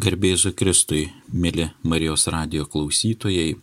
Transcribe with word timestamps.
Garbėzu 0.00 0.54
Kristui, 0.56 1.10
mėly 1.36 1.66
Marijos 1.84 2.22
radio 2.32 2.64
klausytojai, 2.64 3.58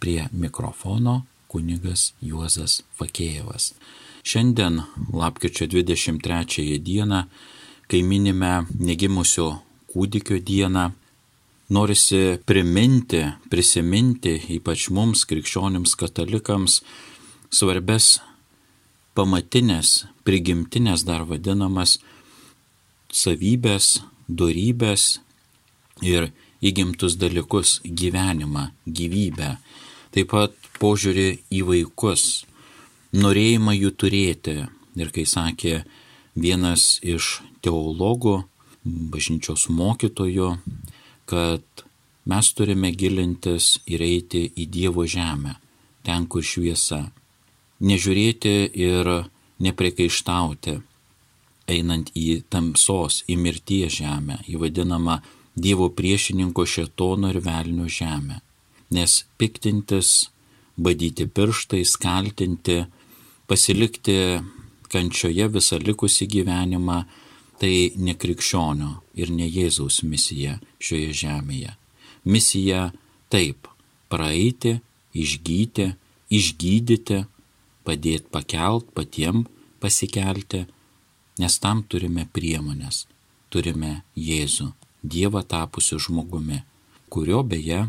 prie 0.00 0.22
mikrofono 0.32 1.26
kunigas 1.52 2.14
Juozas 2.24 2.78
Fakėjevas. 2.96 3.74
Šiandien, 4.24 4.78
lapkričio 5.12 5.68
23 5.68 6.78
dieną, 6.80 7.20
kai 7.84 8.00
minime 8.00 8.64
negimusio 8.80 9.58
kūdikio 9.92 10.40
dieną, 10.40 10.86
norisi 11.68 12.40
priminti, 12.48 13.26
prisiminti, 13.52 14.38
ypač 14.56 14.88
mums, 14.88 15.28
krikščionims 15.28 15.98
katalikams, 16.00 16.80
svarbes 17.52 18.22
pamatinės, 19.12 20.06
prigimtinės 20.24 21.04
dar 21.04 21.28
vadinamas 21.28 21.98
savybės, 23.12 23.98
darybės 24.32 25.18
ir 26.02 26.30
įgimtus 26.62 27.16
dalykus- 27.16 27.80
gyvenimą, 28.00 28.70
gyvybę, 28.86 29.56
taip 30.12 30.30
pat 30.30 30.52
požiūrį 30.80 31.28
į 31.50 31.62
vaikus, 31.66 32.44
norėjimą 33.12 33.72
jų 33.78 33.90
turėti. 33.96 34.68
Ir 34.98 35.10
kai 35.14 35.22
sakė 35.22 35.84
vienas 36.34 36.98
iš 37.02 37.40
teologų, 37.62 38.44
bažnyčios 38.84 39.68
mokytojų, 39.68 40.58
kad 41.26 41.62
mes 42.26 42.52
turime 42.52 42.90
gilintis 42.92 43.78
ir 43.86 44.02
eiti 44.02 44.50
į 44.56 44.66
Dievo 44.66 45.06
žemę, 45.06 45.56
ten, 46.02 46.26
kur 46.26 46.42
šviesa. 46.42 47.12
Nežiūrėti 47.80 48.70
ir 48.74 49.28
nepriekaištauti, 49.62 50.80
einant 51.68 52.10
į 52.16 52.42
tamsos, 52.50 53.22
į 53.28 53.36
mirties 53.38 54.00
žemę, 54.00 54.40
į 54.48 54.58
vadinamą 54.62 55.20
Dievo 55.58 55.88
priešininko 55.98 56.66
šetono 56.66 57.30
ir 57.32 57.40
velnio 57.42 57.88
žemę. 57.90 58.40
Nes 58.94 59.24
piktintis, 59.38 60.30
badyti 60.76 61.26
pirštais, 61.26 61.96
kaltinti, 62.00 62.84
pasilikti 63.50 64.18
kančioje 64.92 65.48
visą 65.52 65.80
likusį 65.82 66.28
gyvenimą, 66.34 66.98
tai 67.58 67.90
ne 67.98 68.14
krikščionio 68.14 68.92
ir 69.18 69.32
ne 69.34 69.48
Jėzaus 69.50 70.02
misija 70.06 70.58
šioje 70.78 71.14
žemėje. 71.22 71.74
Misija 72.24 72.92
taip- 73.32 73.68
praeiti, 74.12 74.78
išgyti, 75.14 75.94
išgydyti, 76.30 77.26
padėti 77.84 78.28
pakelt, 78.30 78.92
patiem 78.94 79.46
pasikelti, 79.80 80.66
nes 81.38 81.58
tam 81.58 81.82
turime 81.82 82.26
priemonės, 82.34 83.06
turime 83.50 84.02
Jėzų, 84.16 84.72
Dievą 85.12 85.42
tapusiu 85.52 85.98
žmogumi, 86.02 86.62
kurio 87.12 87.42
beje 87.50 87.80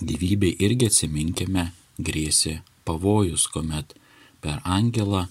gyvybė 0.00 0.50
irgi 0.66 0.88
atsiminkime 0.90 1.70
grėsė 1.98 2.60
pavojus, 2.86 3.46
kuomet 3.52 3.94
per 4.40 4.60
angelą 4.64 5.26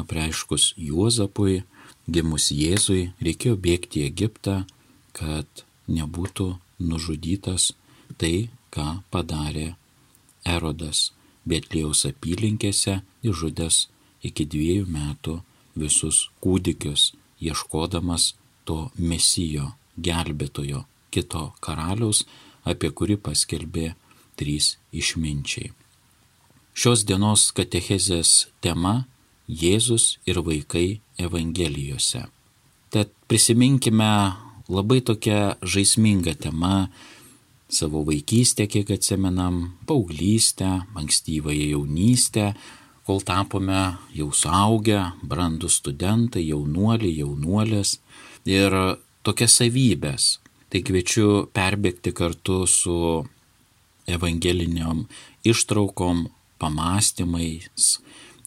apreiškus 0.00 0.72
Juozapui, 0.88 1.62
gimus 2.10 2.50
Jėzui, 2.52 3.12
reikėjo 3.24 3.56
bėgti 3.66 4.02
į 4.02 4.08
Egiptą, 4.10 4.56
kad 5.16 5.64
nebūtų 5.88 6.48
nužudytas 6.90 7.72
tai, 8.18 8.48
ką 8.74 9.02
padarė 9.10 9.74
Erodas, 10.44 11.10
Betlėjaus 11.44 12.06
apylinkėse 12.08 13.02
išžudęs 13.22 13.84
iki 14.24 14.46
dviejų 14.48 14.88
metų 14.88 15.38
visus 15.76 16.28
kūdikius, 16.40 17.12
ieškodamas 17.44 18.32
to 18.64 18.88
mesijo 18.96 19.74
gelbėtojo, 19.98 20.84
kito 21.10 21.52
karaliaus, 21.64 22.24
apie 22.64 22.90
kurį 22.90 23.18
paskelbė 23.22 23.94
trys 24.38 24.76
išminčiai. 24.92 25.72
Šios 26.74 27.04
dienos 27.06 27.52
katechezės 27.54 28.48
tema- 28.60 29.06
Jėzus 29.62 30.18
ir 30.26 30.40
vaikai 30.42 31.00
Evangelijose. 31.18 32.26
Tad 32.90 33.10
prisiminkime 33.28 34.34
labai 34.68 35.00
tokią 35.00 35.60
žaismingą 35.62 36.34
temą 36.34 36.88
savo 37.68 38.04
vaikystę, 38.04 38.66
kiek 38.66 38.90
atsimenam, 38.90 39.72
paauglystę, 39.86 40.86
ankstyvąją 40.94 41.66
jaunystę, 41.74 42.54
kol 43.06 43.20
tapome 43.20 43.96
jau 44.14 44.32
suaugę, 44.32 45.12
brandus 45.22 45.80
studentai, 45.80 46.46
jaunuoliai, 46.48 47.18
jaunuolės. 47.18 47.98
Ir 48.46 48.72
tokias 49.26 49.58
savybės. 49.60 50.38
Tai 50.72 50.80
kviečiu 50.82 51.46
perbėgti 51.54 52.12
kartu 52.16 52.64
su 52.66 52.96
evangeliniam 54.10 55.04
ištraukom, 55.46 56.26
pamastymais, 56.58 57.98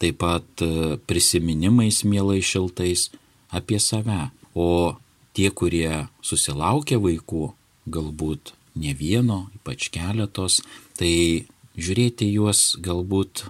taip 0.01 0.19
pat 0.21 0.63
e, 0.63 0.97
prisiminimais 1.09 2.03
mielai 2.05 2.41
šiltais 2.41 3.07
apie 3.53 3.79
save. 3.81 4.29
O 4.57 4.97
tie, 5.38 5.49
kurie 5.53 6.07
susilaukia 6.25 6.97
vaikų, 7.01 7.51
galbūt 7.88 8.53
ne 8.77 8.94
vieno, 8.97 9.47
ypač 9.57 9.89
keletos, 9.94 10.61
tai 10.97 11.45
žiūrėti 11.77 12.29
juos 12.33 12.75
galbūt 12.81 13.45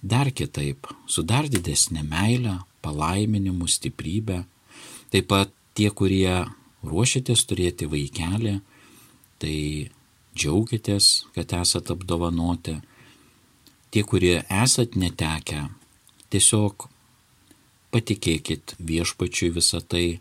dar 0.00 0.30
kitaip, 0.32 0.88
su 1.08 1.24
dar 1.24 1.48
didesnė 1.48 2.04
meile, 2.04 2.58
palaiminimu, 2.84 3.68
stiprybė. 3.68 4.44
Taip 5.10 5.26
pat 5.32 5.52
tie, 5.80 5.88
kurie 5.96 6.44
ruošiatės 6.84 7.46
turėti 7.48 7.88
vaikelį, 7.88 8.58
tai 9.40 9.56
džiaugitės, 10.36 11.06
kad 11.32 11.54
esat 11.56 11.88
apdovanoti. 11.94 12.76
Tie, 13.90 14.02
kurie 14.04 14.42
esat 14.44 14.98
netekę, 15.00 15.70
tiesiog 16.30 16.84
patikėkit 17.90 18.76
viešpačiui 18.76 19.48
visą 19.56 19.80
tai 19.80 20.20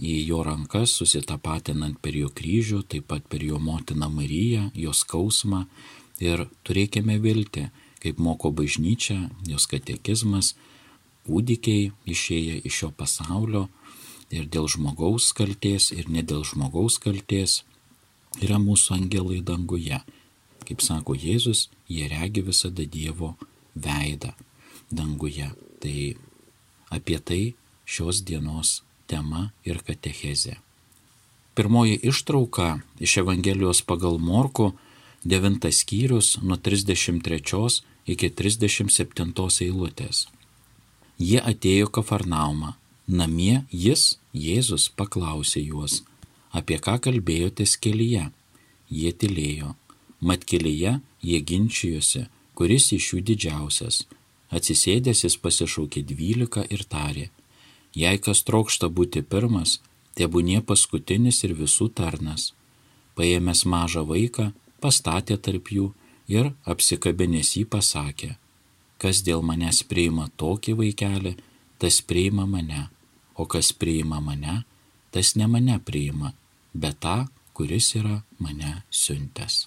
į 0.00 0.14
jo 0.30 0.44
rankas, 0.46 0.94
susitapatinant 0.96 1.98
per 2.00 2.14
jo 2.16 2.30
kryžių, 2.30 2.84
taip 2.86 3.10
pat 3.10 3.26
per 3.28 3.42
jo 3.44 3.58
motiną 3.58 4.08
Mariją, 4.14 4.70
jos 4.78 5.02
skausmą 5.02 5.66
ir 6.22 6.46
turėkime 6.64 7.18
viltį, 7.20 7.66
kaip 8.00 8.22
moko 8.22 8.54
bažnyčia, 8.54 9.26
jos 9.50 9.66
katekizmas, 9.68 10.54
kūdikiai 11.26 11.90
išėję 12.08 12.62
iš 12.64 12.78
šio 12.78 12.94
pasaulio 12.96 13.66
ir 14.30 14.46
dėl 14.46 14.68
žmogaus 14.70 15.32
kalties, 15.36 15.90
ir 15.92 16.08
ne 16.08 16.22
dėl 16.22 16.44
žmogaus 16.46 16.98
kalties, 17.02 17.62
yra 18.38 18.60
mūsų 18.62 18.96
angelai 19.00 19.40
danguje. 19.42 20.00
Kaip 20.66 20.82
sako 20.86 21.16
Jėzus, 21.18 21.68
jie 21.90 22.06
regi 22.10 22.44
visada 22.46 22.86
Dievo 22.86 23.34
veidą 23.74 24.32
danguje. 24.90 25.50
Tai 25.82 25.96
apie 26.94 27.18
tai 27.18 27.42
šios 27.86 28.22
dienos 28.22 28.82
tema 29.10 29.50
ir 29.66 29.80
katechezė. 29.82 30.58
Pirmoji 31.58 31.98
ištrauka 32.06 32.78
iš 33.02 33.16
Evangelijos 33.24 33.82
pagal 33.82 34.20
Morku, 34.22 34.70
devintas 35.24 35.82
skyrius 35.82 36.38
nuo 36.42 36.56
33 36.56 37.82
iki 38.06 38.30
37 38.30 39.66
eilutės. 39.66 40.28
Jie 41.20 41.40
atėjo 41.42 41.90
Kafarnaumą 41.92 42.79
Namie 43.10 43.64
jis, 43.74 44.20
Jėzus, 44.30 44.84
paklausė 44.94 45.64
juos, 45.64 46.04
apie 46.54 46.76
ką 46.78 46.92
kalbėjotės 47.02 47.72
kelyje. 47.82 48.28
Jie 48.86 49.10
tylėjo. 49.10 49.72
Mat 50.22 50.44
kelyje 50.46 50.92
jie 51.26 51.40
ginčijosi, 51.48 52.28
kuris 52.54 52.92
iš 52.94 53.08
jų 53.12 53.22
didžiausias. 53.30 54.04
Atsisėdęs 54.54 55.24
jis 55.24 55.36
pasišaukė 55.42 56.04
dvylika 56.06 56.62
ir 56.70 56.84
tarė, 56.92 57.26
jei 57.98 58.20
kas 58.22 58.44
trokšta 58.46 58.86
būti 58.86 59.24
pirmas, 59.26 59.80
tebūnie 60.14 60.60
paskutinis 60.62 61.42
ir 61.42 61.56
visų 61.58 61.88
tarnas. 61.90 62.52
Paėmęs 63.18 63.64
mažą 63.66 64.06
vaiką, 64.06 64.52
pastatė 64.78 65.40
tarp 65.48 65.74
jų 65.74 65.88
ir 66.30 66.52
apsikabinės 66.62 67.56
jį 67.58 67.66
pasakė, 67.74 68.32
kas 69.02 69.26
dėl 69.26 69.42
manęs 69.42 69.82
priima 69.82 70.30
tokį 70.38 70.78
vaikelį, 70.84 71.36
tas 71.82 72.02
priima 72.06 72.46
mane 72.46 72.86
o 73.40 73.46
kas 73.48 73.72
priima 73.72 74.20
mane, 74.20 74.62
tas 75.10 75.34
ne 75.38 75.46
mane 75.48 75.78
priima, 75.84 76.32
bet 76.72 77.00
tą, 77.04 77.16
kuris 77.56 77.94
yra 77.96 78.20
mane 78.38 78.82
siuntęs. 78.90 79.66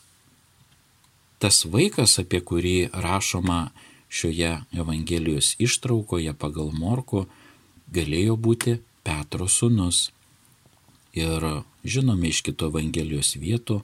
Tas 1.42 1.66
vaikas, 1.68 2.20
apie 2.22 2.40
kurį 2.40 2.78
rašoma 3.06 3.74
šioje 4.14 4.52
Evangelijos 4.84 5.56
ištraukoje 5.60 6.32
pagal 6.40 6.70
Morku, 6.72 7.26
galėjo 7.92 8.38
būti 8.46 8.78
Petro 9.04 9.50
sūnus. 9.52 10.06
Ir 11.18 11.44
žinome 11.84 12.32
iš 12.32 12.42
kito 12.48 12.70
Evangelijos 12.72 13.36
vietų, 13.42 13.82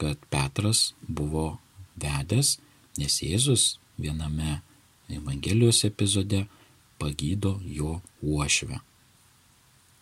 kad 0.00 0.18
Petras 0.32 0.90
buvo 1.06 1.60
vedęs, 2.00 2.56
nes 2.98 3.22
Jėzus 3.22 3.76
viename 4.00 4.58
Evangelijos 5.08 5.84
epizode 5.84 6.46
pagydo 6.98 7.60
jo 7.64 8.00
uošvę. 8.20 8.89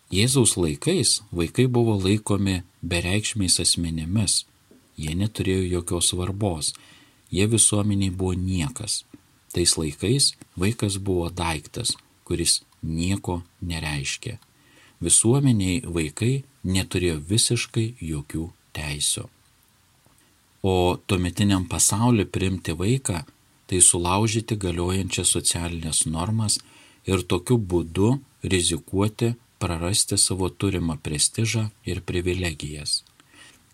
Jėzaus 0.09 0.55
laikais 0.57 1.19
vaikai 1.29 1.67
buvo 1.69 1.93
laikomi 2.01 2.63
bereikšmiais 2.81 3.59
asmenimis, 3.61 4.43
jie 4.97 5.13
neturėjo 5.13 5.67
jokios 5.75 6.09
svarbos, 6.09 6.73
jie 7.29 7.45
visuomeniai 7.45 8.09
buvo 8.09 8.33
niekas. 8.33 9.03
Tais 9.53 9.75
laikais 9.77 10.31
vaikas 10.57 10.97
buvo 10.97 11.29
daiktas, 11.29 11.93
kuris 12.25 12.61
nieko 12.81 13.43
nereiškė. 13.61 14.39
Visuomeniai 14.99 15.83
vaikai 15.85 16.43
neturėjo 16.65 17.19
visiškai 17.29 17.85
jokių 18.01 18.47
teisių. 18.73 19.27
O 20.65 20.97
tuometiniam 21.07 21.67
pasauliu 21.69 22.25
primti 22.25 22.73
vaiką 22.73 23.21
tai 23.69 23.79
sulaužyti 23.85 24.57
galiojančias 24.57 25.29
socialinės 25.37 26.07
normas 26.09 26.57
ir 27.05 27.21
tokiu 27.21 27.59
būdu 27.61 28.17
rizikuoti 28.43 29.35
prarasti 29.59 30.17
savo 30.17 30.49
turimą 30.49 30.97
prestižą 31.03 31.69
ir 31.85 32.01
privilegijas. 32.01 33.03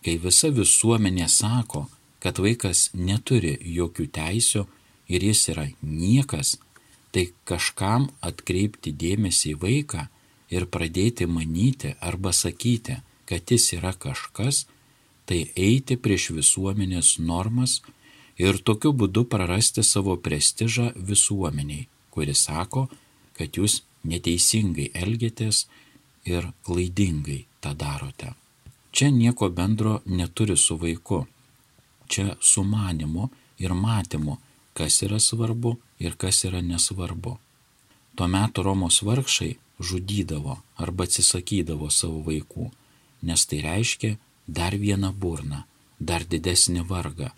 Kai 0.04 0.18
visa 0.22 0.50
visuomenė 0.54 1.28
sako, 1.30 1.86
kad 2.20 2.42
vaikas 2.42 2.90
neturi 2.94 3.56
jokių 3.78 4.06
teisių 4.18 4.66
ir 5.14 5.26
jis 5.30 5.42
yra 5.54 5.66
niekas, 5.82 6.58
tai 7.14 7.30
kažkam 7.50 8.10
atkreipti 8.22 8.92
dėmesį 8.92 9.54
į 9.54 9.60
vaiką 9.62 10.08
ir 10.56 10.66
pradėti 10.74 11.28
manyti 11.30 11.94
arba 12.02 12.34
sakyti, 12.34 12.98
kad 13.26 13.52
jis 13.52 13.72
yra 13.78 13.94
kažkas, 13.94 14.66
tai 15.26 15.48
eiti 15.56 15.98
prieš 15.98 16.32
visuomenės 16.38 17.16
normas 17.20 17.80
ir 18.38 18.60
tokiu 18.70 18.94
būdu 18.94 19.26
prarasti 19.32 19.84
savo 19.84 20.18
prestižą 20.18 20.92
visuomeniai, 21.12 21.88
kuris 22.14 22.46
sako, 22.50 22.88
kad 23.38 23.58
jūs 23.58 23.82
neteisingai 24.12 24.92
elgiatės 24.94 25.66
ir 26.26 26.50
klaidingai 26.66 27.46
tą 27.62 27.74
darote. 27.78 28.34
Čia 28.96 29.10
nieko 29.12 29.50
bendro 29.50 30.02
neturi 30.06 30.58
su 30.58 30.78
vaiku. 30.78 31.26
Čia 32.08 32.36
sumanimo 32.42 33.30
ir 33.60 33.74
matymo, 33.74 34.38
kas 34.74 35.02
yra 35.04 35.20
svarbu 35.20 35.76
ir 36.00 36.16
kas 36.16 36.46
yra 36.48 36.62
nesvarbu. 36.62 37.38
Tuo 38.16 38.28
metu 38.28 38.64
Romos 38.64 39.02
vargšai 39.04 39.58
žudydavo 39.80 40.56
arba 40.78 41.04
atsisakydavo 41.04 41.90
savo 41.92 42.22
vaikų, 42.28 42.70
nes 43.28 43.46
tai 43.50 43.60
reiškia 43.66 44.16
dar 44.48 44.78
vieną 44.80 45.12
burną, 45.12 45.66
dar 46.00 46.24
didesnį 46.24 46.86
vargą. 46.88 47.32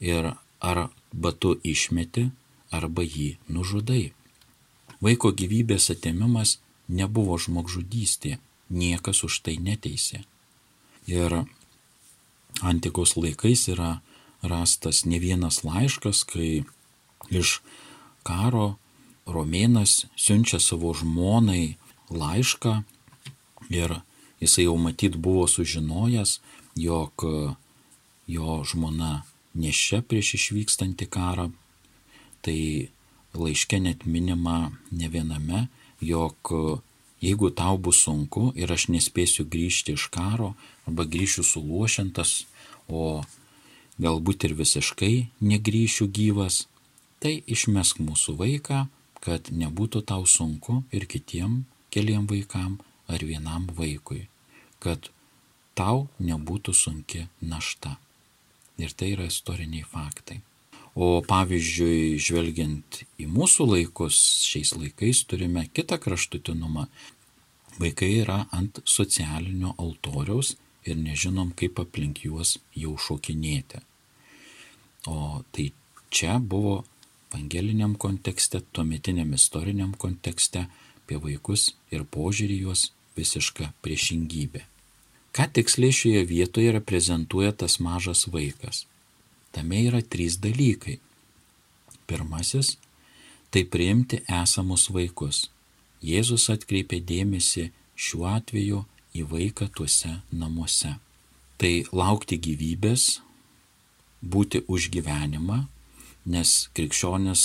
Ir 0.00 0.32
arba 0.60 1.32
tu 1.38 1.54
išmeti, 1.62 2.30
arba 2.70 3.02
jį 3.02 3.36
nužudai. 3.48 4.15
Vaiko 5.04 5.32
gyvybės 5.36 5.90
atėmimas 5.92 6.58
nebuvo 6.88 7.36
žmogžudystė, 7.40 8.38
niekas 8.70 9.22
už 9.26 9.42
tai 9.44 9.56
neteisė. 9.60 10.22
Ir 11.06 11.44
antikos 12.62 13.16
laikais 13.16 13.68
yra 13.68 14.00
rastas 14.42 15.04
ne 15.04 15.20
vienas 15.20 15.62
laiškas, 15.66 16.24
kai 16.24 16.64
iš 17.30 17.60
karo 18.26 18.76
romėnas 19.26 20.06
siunčia 20.16 20.58
savo 20.62 20.94
žmonai 20.94 21.76
laišką 22.10 22.74
ir 23.74 24.00
jisai 24.40 24.66
jau 24.66 24.76
matyt 24.78 25.16
buvo 25.18 25.46
sužinojęs, 25.50 26.40
jog 26.76 27.24
jo 28.26 28.58
žmona 28.64 29.24
nešia 29.54 30.02
prieš 30.02 30.34
išvykstant 30.38 31.02
į 31.02 31.08
karą. 31.10 31.46
Tai 32.44 32.58
laiške 33.38 33.80
net 33.80 34.06
minima 34.06 34.72
ne 34.90 35.08
viename, 35.12 35.66
jog 36.00 36.52
jeigu 37.20 37.50
tau 37.50 37.78
bus 37.78 38.02
sunku 38.04 38.50
ir 38.54 38.72
aš 38.72 38.88
nespėsiu 38.92 39.46
grįžti 39.48 39.96
iš 39.96 40.08
karo 40.12 40.54
arba 40.86 41.04
grįšiu 41.04 41.44
suluošintas, 41.46 42.44
o 42.88 43.22
galbūt 43.98 44.44
ir 44.46 44.54
visiškai 44.54 45.14
negryšiu 45.40 46.06
gyvas, 46.12 46.66
tai 47.18 47.40
išmesk 47.46 48.02
mūsų 48.04 48.36
vaiką 48.42 48.84
kad 49.26 49.50
nebūtų 49.50 50.04
tau 50.06 50.22
sunku 50.30 50.84
ir 50.94 51.08
kitiem 51.10 51.64
keliem 51.90 52.28
vaikam 52.30 52.78
ar 53.10 53.22
vienam 53.26 53.66
vaikui, 53.74 54.26
kad 54.78 55.10
tau 55.78 56.06
nebūtų 56.22 56.74
sunki 56.74 57.24
našta. 57.40 57.96
Ir 58.78 58.92
tai 58.92 59.14
yra 59.14 59.26
istoriniai 59.30 59.86
faktai. 59.88 60.42
O 60.96 61.20
pavyzdžiui, 61.28 62.16
žvelgiant 62.16 63.02
į 63.20 63.26
mūsų 63.28 63.66
laikus, 63.68 64.16
šiais 64.48 64.72
laikais 64.78 65.26
turime 65.28 65.66
kitą 65.68 65.98
kraštutinumą. 66.00 66.86
Vaikai 67.76 68.14
yra 68.22 68.46
ant 68.56 68.80
socialinio 68.88 69.74
altoriaus 69.76 70.54
ir 70.88 70.96
nežinom, 70.96 71.52
kaip 71.52 71.82
aplink 71.82 72.24
juos 72.24 72.56
jau 72.72 72.94
šokinėti. 72.96 73.82
O 75.12 75.44
tai 75.52 75.68
čia 76.08 76.38
buvo 76.40 76.78
evangeliniam 77.28 77.94
kontekste, 78.00 78.62
tuometiniam 78.72 79.36
istoriniam 79.36 79.92
kontekste 79.92 80.64
apie 81.04 81.20
vaikus 81.20 81.74
ir 81.92 82.08
požiūrį 82.08 82.60
juos 82.64 82.88
visiška 83.18 83.74
priešingybė. 83.84 84.64
Ką 85.36 85.44
tiksliai 85.52 85.92
šioje 85.92 86.24
vietoje 86.24 86.72
reprezentuoja 86.72 87.52
tas 87.52 87.76
mažas 87.84 88.24
vaikas? 88.32 88.86
Tame 89.56 89.80
yra 89.88 90.02
trys 90.04 90.36
dalykai. 90.44 90.98
Pirmasis- 92.06 92.76
tai 93.50 93.62
priimti 93.64 94.20
esamus 94.28 94.90
vaikus. 94.92 95.48
Jėzus 96.04 96.44
atkreipė 96.52 97.00
dėmesį 97.00 97.70
šiuo 97.96 98.26
atveju 98.36 98.84
į 99.16 99.22
vaiką 99.32 99.70
tuose 99.72 100.12
namuose. 100.30 100.92
Tai 101.56 101.74
laukti 101.92 102.36
gyvybės, 102.36 103.20
būti 104.22 104.60
už 104.68 104.90
gyvenimą 104.92 105.64
nes 106.26 106.52
krikščionis 106.74 107.42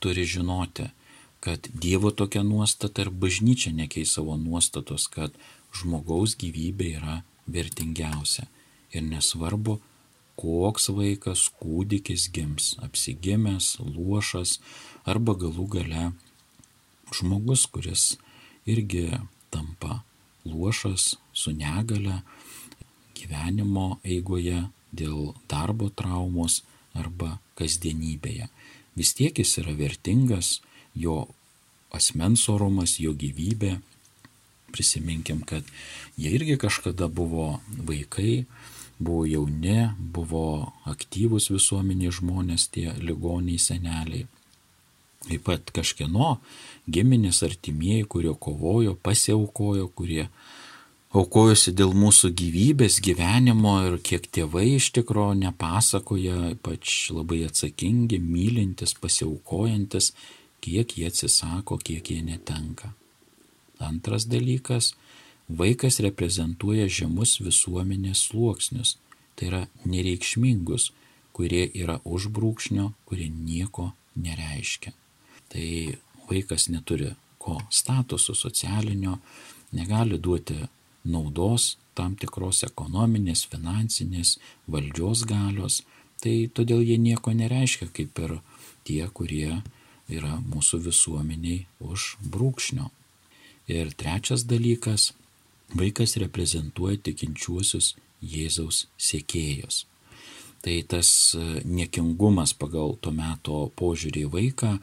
turi 0.00 0.24
žinoti, 0.24 0.88
kad 1.44 1.68
Dievo 1.72 2.10
tokia 2.12 2.42
nuostata 2.44 3.04
ir 3.04 3.10
bažnyčia 3.12 3.72
nekeis 3.76 4.16
savo 4.16 4.36
nuostatos, 4.40 5.06
kad 5.12 5.36
žmogaus 5.76 6.36
gyvybė 6.40 6.88
yra 6.98 7.20
vertingiausia. 7.48 8.48
Ir 8.92 9.04
nesvarbu, 9.06 9.78
koks 10.40 10.88
vaikas, 10.96 11.48
kūdikis 11.60 12.28
gims, 12.34 12.74
apsigimęs, 12.84 13.76
luošas 13.84 14.58
arba 15.08 15.36
galų 15.36 15.66
gale 15.76 16.04
žmogus, 17.14 17.66
kuris 17.68 18.14
irgi 18.68 19.08
tampa 19.50 20.02
luošas 20.44 21.16
su 21.32 21.52
negale 21.52 22.20
gyvenimo 23.18 23.98
eigoje 24.04 24.68
dėl 24.96 25.34
darbo 25.50 25.90
traumos 25.90 26.62
arba 26.96 27.38
kasdienybėje. 27.58 28.48
Vis 28.96 29.12
tiek 29.14 29.36
jis 29.38 29.58
yra 29.62 29.74
vertingas, 29.78 30.58
jo 30.94 31.28
asmens 31.94 32.48
orumas, 32.50 32.98
jo 33.02 33.14
gyvybė. 33.14 33.78
Prisiminkim, 34.70 35.42
kad 35.42 35.66
jie 36.18 36.30
irgi 36.36 36.56
kažkada 36.60 37.08
buvo 37.10 37.58
vaikai, 37.86 38.44
buvo 39.00 39.24
jauni, 39.26 39.88
buvo 39.98 40.72
aktyvus 40.90 41.48
visuomeniai 41.50 42.12
žmonės, 42.12 42.68
tie 42.74 42.92
ligoniai 43.00 43.58
seneliai. 43.58 44.26
Taip 45.20 45.44
pat 45.44 45.72
kažkieno 45.76 46.38
giminės 46.88 47.42
artimieji, 47.44 48.06
kurie 48.08 48.32
kovojo, 48.40 48.94
pasiaukojo, 49.04 49.90
kurie 49.96 50.28
aukojosi 51.16 51.74
dėl 51.76 51.92
mūsų 51.96 52.30
gyvybės, 52.38 53.00
gyvenimo 53.04 53.74
ir 53.88 53.98
kiek 54.04 54.28
tėvai 54.32 54.76
iš 54.76 54.92
tikrųjų 54.96 55.40
nepasakoja, 55.42 56.54
ypač 56.54 57.10
labai 57.12 57.42
atsakingi, 57.48 58.20
mylintis, 58.22 58.94
pasiaukojantis, 59.00 60.12
kiek 60.64 60.96
jie 60.96 61.10
atsisako, 61.10 61.80
kiek 61.82 62.12
jie 62.12 62.22
netenka. 62.24 62.94
Antras 63.80 64.28
dalykas- 64.28 64.94
vaikas 65.58 66.00
reprezentuoja 66.04 66.88
žemus 66.88 67.38
visuomenės 67.42 68.26
sluoksnius, 68.28 68.96
tai 69.36 69.50
yra 69.50 69.62
nereikšmingus, 69.84 70.90
kurie 71.32 71.64
yra 71.74 72.00
užbrūkšnio, 72.04 72.90
kurie 73.08 73.30
nieko 73.32 73.90
nereiškia. 74.16 74.92
Tai 75.50 75.66
vaikas 76.30 76.68
neturi 76.68 77.14
ko 77.40 77.58
statuso 77.70 78.34
socialinio, 78.34 79.18
negali 79.72 80.18
duoti 80.18 80.58
naudos 81.04 81.76
tam 81.96 82.14
tikros 82.20 82.62
ekonominės, 82.68 83.46
finansinės, 83.50 84.36
valdžios 84.70 85.24
galios, 85.28 85.82
tai 86.20 86.50
todėl 86.54 86.84
jie 86.84 86.98
nieko 87.00 87.32
nereiškia 87.36 87.88
kaip 87.96 88.18
ir 88.24 88.36
tie, 88.84 89.02
kurie 89.08 89.60
yra 90.10 90.36
mūsų 90.52 90.82
visuomeniai 90.86 91.66
už 91.80 92.16
brūkšnio. 92.34 92.90
Ir 93.70 93.92
trečias 93.94 94.44
dalykas- 94.44 95.12
vaikas 95.76 96.16
reprezentuoja 96.22 97.00
tikinčiuosius 97.04 97.94
Jėzaus 98.20 98.84
sėkėjus. 99.00 99.84
Tai 100.60 100.74
tas 100.92 101.10
niekingumas 101.64 102.52
pagal 102.52 102.98
to 103.00 103.14
meto 103.16 103.62
požiūrį 103.80 104.26
į 104.26 104.32
vaiką, 104.34 104.74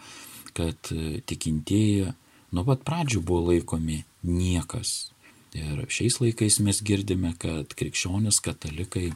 kad 0.58 0.89
tikintieji 1.29 2.15
nuo 2.56 2.63
pat 2.65 2.82
pradžių 2.88 3.22
buvo 3.22 3.51
laikomi 3.51 4.01
niekas. 4.25 5.12
Ir 5.58 5.86
šiais 5.89 6.17
laikais 6.22 6.60
mes 6.65 6.82
girdime, 6.86 7.34
kad 7.39 7.74
krikščionis 7.77 8.41
katalikai 8.46 9.12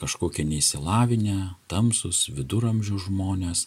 kažkokie 0.00 0.44
neįsilavinę, 0.48 1.54
tamsus, 1.70 2.26
viduramžių 2.34 3.00
žmonės. 3.06 3.66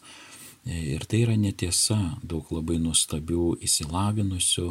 Ir 0.67 1.05
tai 1.07 1.23
yra 1.23 1.37
netiesa, 1.39 2.17
daug 2.23 2.49
labai 2.51 2.77
nuostabių 2.83 3.55
įsilavinusių, 3.63 4.67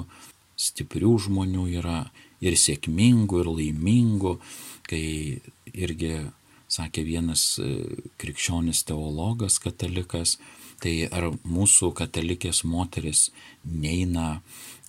stiprių 0.57 1.13
žmonių 1.27 1.67
yra 1.81 2.01
ir 2.41 2.57
sėkmingų, 2.61 3.43
ir 3.43 3.53
laimingų, 3.53 4.37
kai 4.87 5.05
irgi 5.73 6.13
sakė 6.69 7.05
vienas 7.07 7.57
e, 7.63 7.71
krikščionis 8.19 8.83
teologas 8.89 9.61
katalikas, 9.63 10.37
tai 10.83 11.07
ar 11.09 11.31
mūsų 11.47 11.93
katalikės 11.97 12.65
moteris 12.69 13.31
neina 13.65 14.41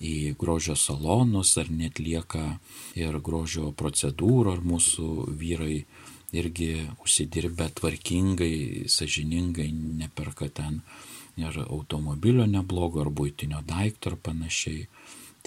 į 0.04 0.34
grožio 0.38 0.76
salonus, 0.76 1.56
ar 1.58 1.70
net 1.72 1.98
lieka 2.02 2.58
ir 2.98 3.18
grožio 3.24 3.72
procedūrų, 3.72 4.58
ar 4.58 4.64
mūsų 4.66 5.08
vyrai 5.38 5.84
irgi 6.36 6.72
užsidirbę 7.00 7.70
tvarkingai, 7.78 8.88
sažiningai, 8.92 9.70
neperka 9.72 10.50
ten 10.52 10.82
ir 11.38 11.56
automobilio 11.64 12.44
neblogo, 12.50 13.00
ar 13.00 13.10
būtinio 13.14 13.62
daikto, 13.66 14.12
ar 14.12 14.18
panašiai. 14.28 14.88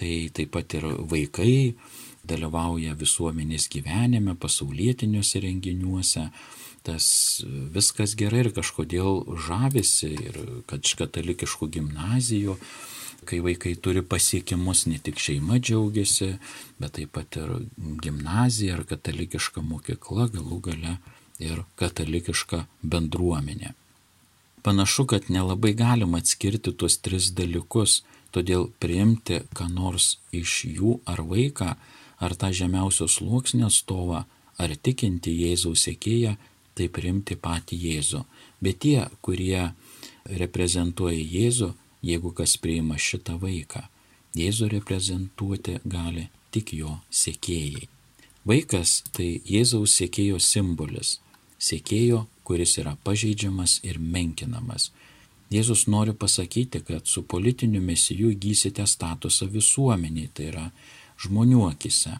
Tai 0.01 0.13
taip 0.34 0.50
pat 0.55 0.74
ir 0.74 0.88
vaikai 1.12 1.75
dalyvauja 2.25 2.96
visuomenės 2.98 3.67
gyvenime, 3.70 4.34
pasaulietiniuose 4.34 5.41
renginiuose. 5.46 6.27
Tas 6.81 7.05
viskas 7.75 8.15
gerai 8.17 8.48
ir 8.48 8.50
kažkodėl 8.55 9.22
žavisi 9.46 10.10
ir 10.15 10.39
kad 10.70 10.81
iš 10.81 10.96
katalikiškų 10.98 11.67
gimnazijų, 11.75 12.55
kai 13.29 13.38
vaikai 13.46 13.75
turi 13.77 14.01
pasiekimus, 14.01 14.88
ne 14.89 14.98
tik 14.98 15.22
šeima 15.22 15.60
džiaugiasi, 15.62 16.31
bet 16.81 16.98
taip 16.98 17.13
pat 17.13 17.38
ir 17.38 17.53
gimnazija 18.01 18.79
ar 18.79 18.88
katalikiška 18.89 19.62
mokykla, 19.62 20.31
galų 20.34 20.58
gale 20.72 20.96
ir 21.38 21.62
katalikiška 21.77 22.65
bendruomenė. 22.81 23.75
Panašu, 24.65 25.05
kad 25.10 25.29
nelabai 25.29 25.75
galima 25.77 26.17
atskirti 26.22 26.74
tuos 26.74 26.98
tris 27.01 27.29
dalykus, 27.38 28.01
todėl 28.35 28.69
priimti 28.81 29.41
ką 29.57 29.67
nors 29.71 30.17
iš 30.35 30.63
jų 30.67 31.00
ar 31.09 31.23
vaiką 31.27 31.75
ar 32.21 32.35
tą 32.38 32.51
žemiausios 32.53 33.17
sluoksnio 33.17 33.67
atstovą, 33.71 34.23
ar 34.61 34.75
tikinti 34.85 35.33
Jėzaus 35.33 35.88
sėkėją, 35.88 36.35
tai 36.77 36.88
priimti 36.93 37.35
patį 37.35 37.79
Jėzų. 37.85 38.21
Bet 38.61 38.83
tie, 38.85 39.07
kurie 39.25 39.71
reprezentuoja 40.41 41.17
Jėzų, 41.17 41.71
jeigu 42.05 42.31
kas 42.38 42.57
priima 42.61 43.00
šitą 43.01 43.39
vaiką, 43.41 43.88
Jėzų 44.38 44.69
reprezentuoti 44.77 45.79
gali 45.83 46.29
tik 46.53 46.75
jo 46.77 47.00
sėkėjai. 47.09 47.89
Vaikas 48.47 49.01
tai 49.13 49.41
Jėzaus 49.45 49.97
sėkėjo 50.00 50.39
simbolis, 50.41 51.19
sėkėjo, 51.61 52.25
kuris 52.47 52.77
yra 52.81 52.95
pažeidžiamas 53.05 53.79
ir 53.85 54.00
menkinamas. 54.01 54.89
Jėzus 55.51 55.84
nori 55.91 56.13
pasakyti, 56.15 56.79
kad 56.88 57.08
su 57.12 57.25
politiniu 57.27 57.81
mesiju 57.84 58.31
įgysite 58.31 58.86
statusą 58.88 59.50
visuomeniai, 59.51 60.29
tai 60.31 60.48
yra 60.48 60.67
žmonių 61.20 61.65
akise. 61.67 62.13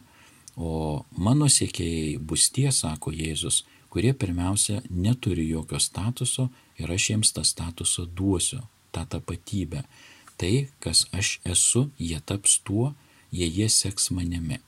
O 0.56 1.04
mano 1.16 1.48
siekėjai 1.48 2.18
bus 2.20 2.50
tie, 2.52 2.68
sako 2.68 3.12
Jėzus, 3.16 3.62
kurie 3.92 4.12
pirmiausia 4.12 4.82
neturi 4.90 5.46
jokio 5.48 5.80
statuso 5.80 6.50
ir 6.76 6.92
aš 6.92 7.08
jiems 7.12 7.32
tą 7.32 7.44
statusą 7.44 8.04
duosiu, 8.20 8.60
tą 8.92 9.06
tapatybę. 9.08 9.86
Tai, 10.36 10.52
kas 10.84 11.06
aš 11.16 11.38
esu, 11.48 11.86
jie 11.96 12.20
taps 12.20 12.58
tuo, 12.66 12.92
jei 13.32 13.48
jie 13.48 13.68
seks 13.72 14.10
manimi. 14.12 14.60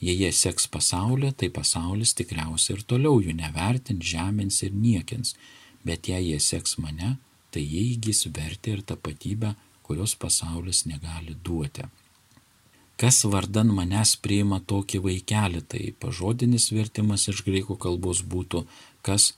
Jei 0.00 0.16
jie 0.16 0.32
seks 0.32 0.68
pasaulį, 0.72 1.34
tai 1.36 1.48
pasaulis 1.52 2.14
tikriausiai 2.16 2.78
ir 2.78 2.84
toliau 2.88 3.20
jų 3.20 3.36
nevertins, 3.36 4.04
žemins 4.14 4.62
ir 4.64 4.72
niekins, 4.72 5.34
bet 5.84 6.08
jei 6.08 6.30
jie 6.30 6.38
seks 6.40 6.78
mane, 6.80 7.16
tai 7.50 7.62
jie 7.64 7.86
įgys 7.94 8.26
vertę 8.34 8.76
ir 8.76 8.84
tapatybę, 8.92 9.54
kurios 9.82 10.14
pasaulis 10.14 10.84
negali 10.90 11.36
duoti 11.44 11.86
kas 12.98 13.22
vardan 13.32 13.70
manęs 13.78 14.16
priima 14.24 14.58
tokį 14.70 15.00
vaikelį, 15.06 15.62
tai 15.70 15.82
pažodinis 16.02 16.72
vertimas 16.74 17.28
iš 17.30 17.44
greikų 17.46 17.78
kalbos 17.84 18.24
būtų, 18.32 18.64
kas 19.06 19.34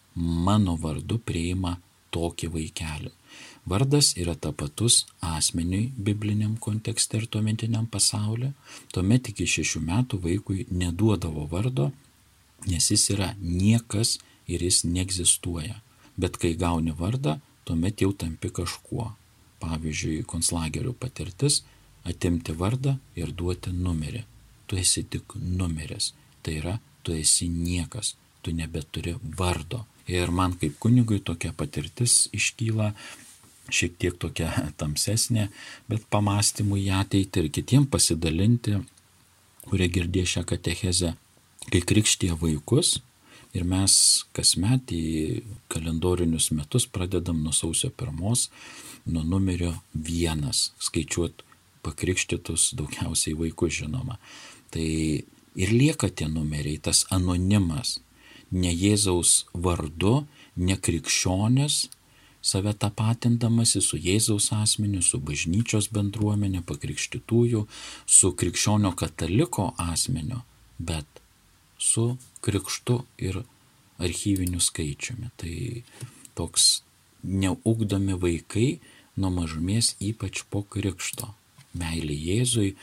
mano 0.46 0.78
vardu 0.80 1.18
priima 1.30 1.76
tokį 2.14 2.48
vaikelį. 2.56 3.12
Vardas 3.70 4.14
yra 4.22 4.34
tapatus 4.46 5.04
asmeniui 5.20 5.90
bibliniam 6.08 6.56
kontekste 6.56 7.20
ir 7.20 7.26
tuometiniam 7.28 7.84
pasauliu, 7.86 8.54
tuomet 8.94 9.28
iki 9.30 9.44
šešių 9.54 9.84
metų 9.90 10.22
vaikui 10.24 10.64
neduodavo 10.72 11.44
vardo, 11.52 11.90
nes 12.66 12.90
jis 12.90 13.04
yra 13.14 13.34
niekas 13.42 14.16
ir 14.48 14.64
jis 14.64 14.82
neegzistuoja. 14.88 15.76
Bet 16.16 16.40
kai 16.40 16.56
gauni 16.56 16.96
vardą, 16.96 17.36
tuomet 17.64 18.02
jau 18.02 18.12
tampi 18.12 18.50
kažkuo. 18.50 19.10
Pavyzdžiui, 19.60 20.22
konslagerio 20.24 20.94
patirtis 20.96 21.60
atimti 22.08 22.54
vardą 22.56 22.96
ir 23.18 23.32
duoti 23.36 23.72
numerį. 23.76 24.24
Tu 24.66 24.78
esi 24.80 25.04
tik 25.04 25.36
numeris. 25.36 26.14
Tai 26.40 26.54
yra, 26.56 26.78
tu 27.02 27.12
esi 27.12 27.48
niekas, 27.52 28.14
tu 28.42 28.54
nebeturi 28.56 29.16
vardo. 29.36 29.84
Ir 30.08 30.32
man 30.32 30.56
kaip 30.58 30.78
kunigui 30.82 31.20
tokia 31.20 31.52
patirtis 31.52 32.30
iškyla 32.34 32.94
šiek 33.70 33.98
tiek 34.00 34.16
tokia 34.18 34.50
tamsesnė, 34.80 35.48
bet 35.90 36.06
pamastymų 36.10 36.80
į 36.84 36.88
ateitį 37.02 37.44
ir 37.44 37.52
kitiem 37.54 37.86
pasidalinti, 37.90 38.80
kurie 39.68 39.90
girdė 39.92 40.24
šią 40.26 40.44
katechezę, 40.48 41.14
kai 41.70 41.82
krikštie 41.86 42.32
vaikus. 42.40 42.98
Ir 43.56 43.64
mes 43.66 43.92
kasmet 44.36 44.92
į 44.94 45.42
kalendorinius 45.72 46.50
metus 46.54 46.86
pradedam 46.86 47.40
nuo 47.42 47.54
sausio 47.56 47.90
pirmos, 47.90 48.48
nuo 49.10 49.24
numerio 49.26 49.72
vienas, 49.94 50.70
skaičiuoti 50.78 51.46
pakrikštytus 51.82 52.74
daugiausiai 52.78 53.34
vaikus 53.38 53.80
žinoma. 53.80 54.18
Tai 54.70 54.86
ir 55.56 55.72
lieka 55.74 56.10
tie 56.14 56.28
numeriai, 56.30 56.78
tas 56.78 57.06
anonimas, 57.10 57.98
ne 58.50 58.70
Jėzaus 58.70 59.46
vardu, 59.54 60.26
ne 60.56 60.76
krikščionis, 60.76 61.88
save 62.40 62.72
tapatindamasi 62.82 63.82
su 63.84 63.98
Jėzaus 64.00 64.50
asmeniu, 64.56 65.02
su 65.02 65.18
bažnyčios 65.18 65.90
bendruomenė, 65.94 66.62
pakrikštytųjų, 66.68 67.66
su 68.06 68.32
krikščionio 68.32 68.94
kataliko 68.96 69.72
asmeniu, 69.90 70.44
bet 70.78 71.09
su 71.80 72.16
krikštu 72.44 73.00
ir 73.18 73.42
archyviniu 73.98 74.60
skaičiumi. 74.60 75.32
Tai 75.40 75.56
toks 76.38 76.82
neugdomi 77.24 78.16
vaikai 78.20 78.68
nuo 79.20 79.32
mažumės 79.34 79.94
ypač 80.00 80.44
po 80.52 80.62
krikšto 80.62 81.34
meilė 81.76 82.16
Jėzui, 82.16 82.74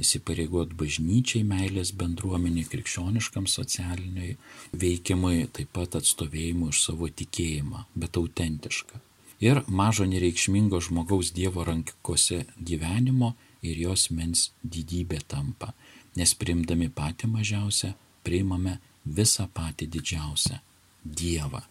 įsipareigot 0.00 0.72
bažnyčiai, 0.80 1.42
meilės 1.44 1.92
bendruomeniai, 1.96 2.64
krikščioniškam 2.72 3.46
socialiniai 3.50 4.36
veikimui, 4.72 5.44
taip 5.52 5.72
pat 5.76 5.98
atstovėjimui 6.00 6.70
už 6.72 6.82
savo 6.86 7.10
tikėjimą, 7.20 7.84
bet 8.00 8.16
autentišką. 8.20 9.00
Ir 9.44 9.62
mažo 9.68 10.04
nereikšmingo 10.08 10.80
žmogaus 10.84 11.32
Dievo 11.36 11.64
rankose 11.64 12.44
gyvenimo 12.56 13.34
ir 13.64 13.78
jos 13.80 14.10
mens 14.12 14.50
didybė 14.64 15.22
tampa, 15.28 15.72
nes 16.16 16.34
primdami 16.36 16.90
patį 16.92 17.30
mažiausią, 17.36 17.94
priimame 18.26 18.78
visą 19.04 19.48
patį 19.54 19.88
didžiausią- 19.96 20.58
Dievą, 21.20 21.62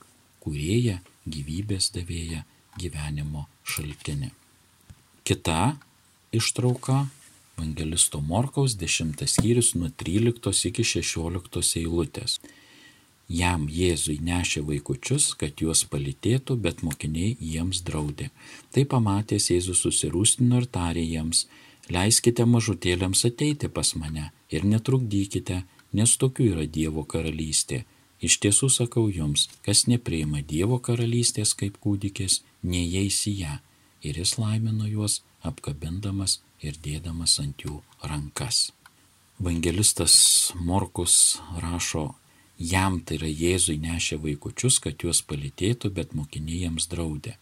kurieją, 0.41 1.00
gyvybės 1.27 1.91
davėją, 1.96 2.44
gyvenimo 2.82 3.46
šaltinį. 3.63 4.32
Kita 5.24 5.77
ištrauka 6.32 7.08
Evangelisto 7.60 8.22
Morkaus 8.22 8.77
10 8.77 9.27
skyrius 9.27 9.75
nuo 9.75 9.89
13 9.89 10.65
iki 10.70 10.84
16 10.84 11.75
eilutės. 11.82 12.39
Jam 13.29 13.68
Jėzui 13.70 14.15
nešė 14.25 14.63
vaikučius, 14.65 15.36
kad 15.38 15.60
juos 15.62 15.84
palitėtų, 15.86 16.56
bet 16.58 16.82
mokiniai 16.82 17.36
jiems 17.38 17.84
draudė. 17.86 18.32
Tai 18.74 18.86
pamatęs 18.89 19.51
Jėzus 19.51 19.84
susirūstino 19.86 20.63
ir 20.63 20.65
tarė 20.65 21.03
jiems, 21.03 21.44
leiskite 21.94 22.48
mažutėliams 22.50 23.22
ateiti 23.29 23.70
pas 23.70 23.94
mane 24.01 24.32
ir 24.50 24.65
netrukdykite, 24.65 25.62
nes 25.93 26.15
tokių 26.22 26.51
yra 26.53 26.65
Dievo 26.67 27.05
karalystė. 27.08 27.84
Iš 28.19 28.39
tiesų 28.43 28.67
sakau 28.74 29.08
jums, 29.08 29.48
kas 29.63 29.86
nepriima 29.88 30.41
Dievo 30.43 30.79
karalystės 30.84 31.55
kaip 31.55 31.79
kūdikis, 31.84 32.41
neįeis 32.63 33.24
į 33.31 33.36
ją. 33.43 33.55
Ir 34.03 34.19
jis 34.19 34.38
laimino 34.39 34.88
juos 34.88 35.22
apkabindamas 35.43 36.39
ir 36.63 36.75
dėdamas 36.84 37.39
ant 37.39 37.63
jų 37.63 37.79
rankas. 38.03 38.69
Evangelistas 39.39 40.51
Morkus 40.55 41.39
rašo, 41.63 42.10
jam 42.60 43.00
tai 43.00 43.15
yra 43.19 43.29
Jėzui 43.31 43.77
nešė 43.79 44.19
vaikučius, 44.19 44.81
kad 44.84 45.00
juos 45.00 45.22
palitėtų, 45.24 45.93
bet 45.96 46.12
mokiniai 46.12 46.65
jiems 46.65 46.89
draudė. 46.91 47.38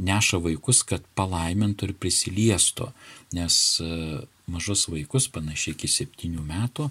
Neša 0.00 0.40
vaikus, 0.40 0.80
kad 0.88 1.04
palaimintų 1.18 1.90
ir 1.90 1.92
prisiliestų, 2.00 2.88
nes 3.36 3.56
e, 3.84 4.22
mažus 4.48 4.86
vaikus, 4.88 5.28
panašiai 5.28 5.76
iki 5.76 5.90
septynių 5.92 6.46
metų, 6.48 6.88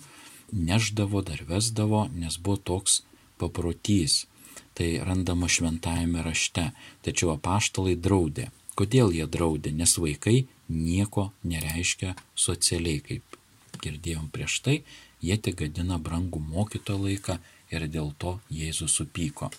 neždavo, 0.52 1.22
dar 1.26 1.44
vesdavo, 1.48 2.08
nes 2.16 2.38
buvo 2.38 2.58
toks 2.58 3.02
paprotys. 3.42 4.26
Tai 4.74 4.88
randama 5.04 5.50
šventajame 5.52 6.24
rašte. 6.24 6.72
Tačiau 7.04 7.34
apaštalai 7.36 7.98
draudė. 8.00 8.50
Kodėl 8.80 9.12
jie 9.16 9.28
draudė? 9.28 9.74
Nes 9.76 9.98
vaikai 10.00 10.46
nieko 10.72 11.32
nereiškia 11.44 12.16
socialiai, 12.36 13.02
kaip 13.04 13.40
girdėjom 13.84 14.30
prieš 14.32 14.62
tai, 14.66 14.78
jie 15.22 15.38
tik 15.38 15.60
gadina 15.64 16.00
brangų 16.00 16.40
mokyto 16.40 16.96
laiką 17.00 17.40
ir 17.72 17.88
dėl 17.92 18.14
to 18.18 18.38
Jėzus 18.52 18.96
supyko. 19.00 19.52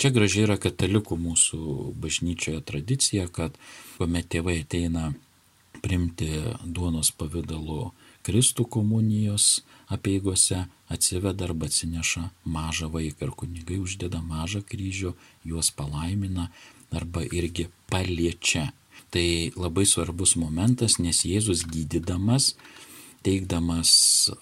Čia 0.00 0.12
gražiai 0.14 0.46
yra 0.46 0.56
katalikų 0.56 1.18
mūsų 1.20 1.60
bažnyčioje 2.00 2.62
tradicija, 2.64 3.26
kad 3.28 3.56
kuomet 3.98 4.30
tėvai 4.32 4.60
ateina 4.62 5.10
primti 5.84 6.30
duonos 6.64 7.10
pavydalu 7.12 7.90
Kristų 8.26 8.66
komunijos 8.68 9.62
apieigose 9.90 10.66
atsiveda 10.92 11.46
arba 11.48 11.70
atsineša 11.70 12.26
mažą 12.44 12.90
vaiką 12.92 13.28
ir 13.28 13.32
kunigai 13.42 13.78
uždeda 13.80 14.20
mažą 14.22 14.60
kryžių, 14.66 15.14
juos 15.46 15.70
palaimina 15.70 16.50
arba 16.92 17.24
irgi 17.24 17.68
paliečia. 17.90 18.70
Tai 19.10 19.26
labai 19.56 19.86
svarbus 19.88 20.36
momentas, 20.38 20.98
nes 21.02 21.24
Jėzus 21.26 21.64
gydydamas, 21.66 22.52
teikdamas 23.26 23.92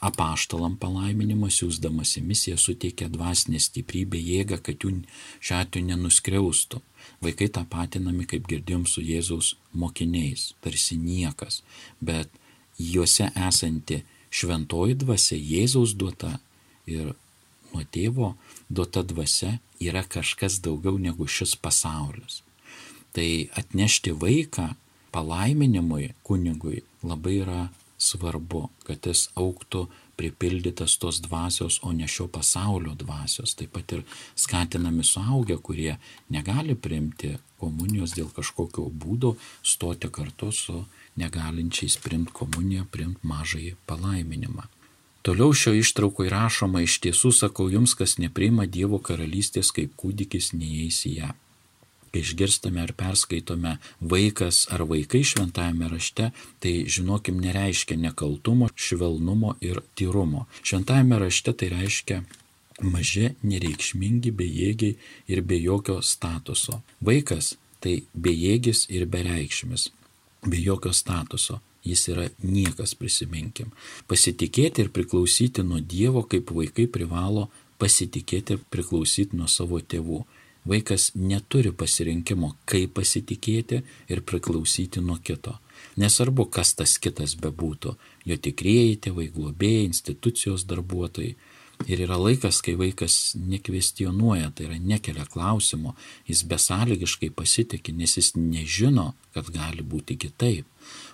apaštalam 0.04 0.76
palaiminimą, 0.80 1.48
siūsdamas 1.52 2.16
į 2.20 2.24
misiją, 2.28 2.58
suteikia 2.60 3.08
dvasinę 3.12 3.60
stiprybę, 3.62 4.20
jėgą, 4.20 4.60
kad 4.62 4.84
jų 4.84 4.92
šiuo 5.40 5.62
atveju 5.62 5.88
nenuskriaustų. 5.92 6.82
Vaikai 7.24 7.48
tapatinami, 7.54 8.26
kaip 8.28 8.46
girdėjom, 8.50 8.84
su 8.86 9.02
Jėzaus 9.02 9.54
mokiniais, 9.72 10.52
tarsi 10.62 10.98
niekas, 11.00 11.62
bet 12.04 12.30
juose 12.78 13.30
esanti 13.48 14.02
šventoji 14.30 14.98
dvasia, 15.02 15.36
Jėzaus 15.36 15.94
duota 15.98 16.38
ir 16.86 17.14
nuo 17.72 17.84
tėvo 17.92 18.34
duota 18.68 19.02
dvasia 19.02 19.58
yra 19.80 20.04
kažkas 20.04 20.60
daugiau 20.64 20.98
negu 20.98 21.26
šis 21.26 21.56
pasaulis. 21.56 22.42
Tai 23.12 23.28
atnešti 23.58 24.12
vaiką 24.12 24.74
palaiminimui 25.12 26.12
kunigui 26.22 26.82
labai 27.02 27.40
yra 27.42 27.62
svarbu, 27.98 28.68
kad 28.86 29.06
jis 29.06 29.28
auktų 29.38 29.86
pripildytas 30.18 30.96
tos 30.98 31.20
dvasios, 31.22 31.78
o 31.86 31.92
ne 31.94 32.08
šio 32.10 32.26
pasaulio 32.30 32.94
dvasios. 32.98 33.54
Taip 33.58 33.72
pat 33.76 33.94
ir 33.94 34.04
skatinami 34.34 35.04
suaugę, 35.06 35.58
kurie 35.62 35.96
negali 36.30 36.74
priimti 36.74 37.36
komunijos 37.58 38.16
dėl 38.18 38.30
kažkokio 38.34 38.88
būdo, 38.90 39.36
stoti 39.62 40.10
kartu 40.10 40.50
su 40.54 40.82
negalinčiais 41.18 41.98
primti 42.04 42.34
komuniją, 42.40 42.86
primti 42.94 43.26
mažąjį 43.28 43.76
palaiminimą. 43.86 44.68
Toliau 45.28 45.52
šio 45.52 45.74
ištrauko 45.76 46.24
įrašoma 46.24 46.80
iš 46.86 47.00
tiesų 47.04 47.34
sakau 47.36 47.66
jums, 47.68 47.92
kas 47.98 48.16
nepriima 48.22 48.64
Dievo 48.64 49.00
karalystės 49.02 49.74
kaip 49.76 49.92
kūdikis 50.00 50.54
neįeis 50.56 51.02
į 51.10 51.12
ją. 51.18 51.34
Kai 52.08 52.22
išgirstame 52.24 52.80
ar 52.80 52.94
perskaitome 52.96 53.74
vaikas 54.00 54.62
ar 54.72 54.86
vaikai 54.88 55.20
šventajame 55.28 55.90
rašte, 55.92 56.30
tai 56.64 56.72
žinokim 56.88 57.42
nereiškia 57.44 57.98
nekaltumo, 58.00 58.70
švelnumo 58.72 59.58
ir 59.60 59.82
tyrumo. 59.98 60.46
Šventajame 60.62 61.20
rašte 61.20 61.52
tai 61.52 61.68
reiškia 61.74 62.22
maži, 62.80 63.34
nereikšmingi, 63.42 64.32
bejėgiai 64.32 64.96
ir 65.28 65.44
be 65.44 65.60
jokio 65.60 66.00
statuso. 66.00 66.80
Vaikas 67.04 67.56
tai 67.84 67.98
bejėgis 68.16 68.86
ir 68.88 69.04
bereikšmis 69.12 69.90
be 70.50 70.60
jokio 70.62 70.92
statuso. 70.92 71.60
Jis 71.84 72.08
yra 72.12 72.26
niekas, 72.42 72.94
prisiminkim. 72.98 73.70
Pasitikėti 74.10 74.82
ir 74.84 74.90
priklausyti 74.92 75.62
nuo 75.64 75.78
Dievo, 75.80 76.24
kaip 76.26 76.50
vaikai 76.52 76.88
privalo 76.90 77.46
pasitikėti 77.78 78.56
ir 78.56 78.64
priklausyti 78.72 79.38
nuo 79.38 79.48
savo 79.48 79.80
tėvų. 79.80 80.24
Vaikas 80.68 81.12
neturi 81.16 81.70
pasirinkimo, 81.72 82.50
kaip 82.68 82.92
pasitikėti 82.98 83.80
ir 84.12 84.20
priklausyti 84.26 85.00
nuo 85.00 85.16
kito. 85.24 85.54
Nesvarbu, 85.98 86.48
kas 86.52 86.74
tas 86.74 86.98
kitas 86.98 87.36
bebūtų- 87.40 87.94
jo 88.28 88.36
tikrieji 88.36 88.98
tėvai, 89.06 89.30
globėjai, 89.32 89.86
institucijos 89.86 90.66
darbuotojai. 90.66 91.36
Ir 91.86 92.00
yra 92.02 92.16
laikas, 92.18 92.58
kai 92.64 92.74
vaikas 92.74 93.36
nekvestionuoja, 93.38 94.50
tai 94.50 94.66
yra 94.66 94.78
nekelia 94.82 95.24
klausimo, 95.30 95.94
jis 96.26 96.42
besąlygiškai 96.50 97.30
pasitikė, 97.38 97.94
nes 97.94 98.16
jis 98.18 98.32
nežino, 98.34 99.12
kad 99.36 99.52
gali 99.54 99.86
būti 99.86 100.18
kitaip. 100.18 100.66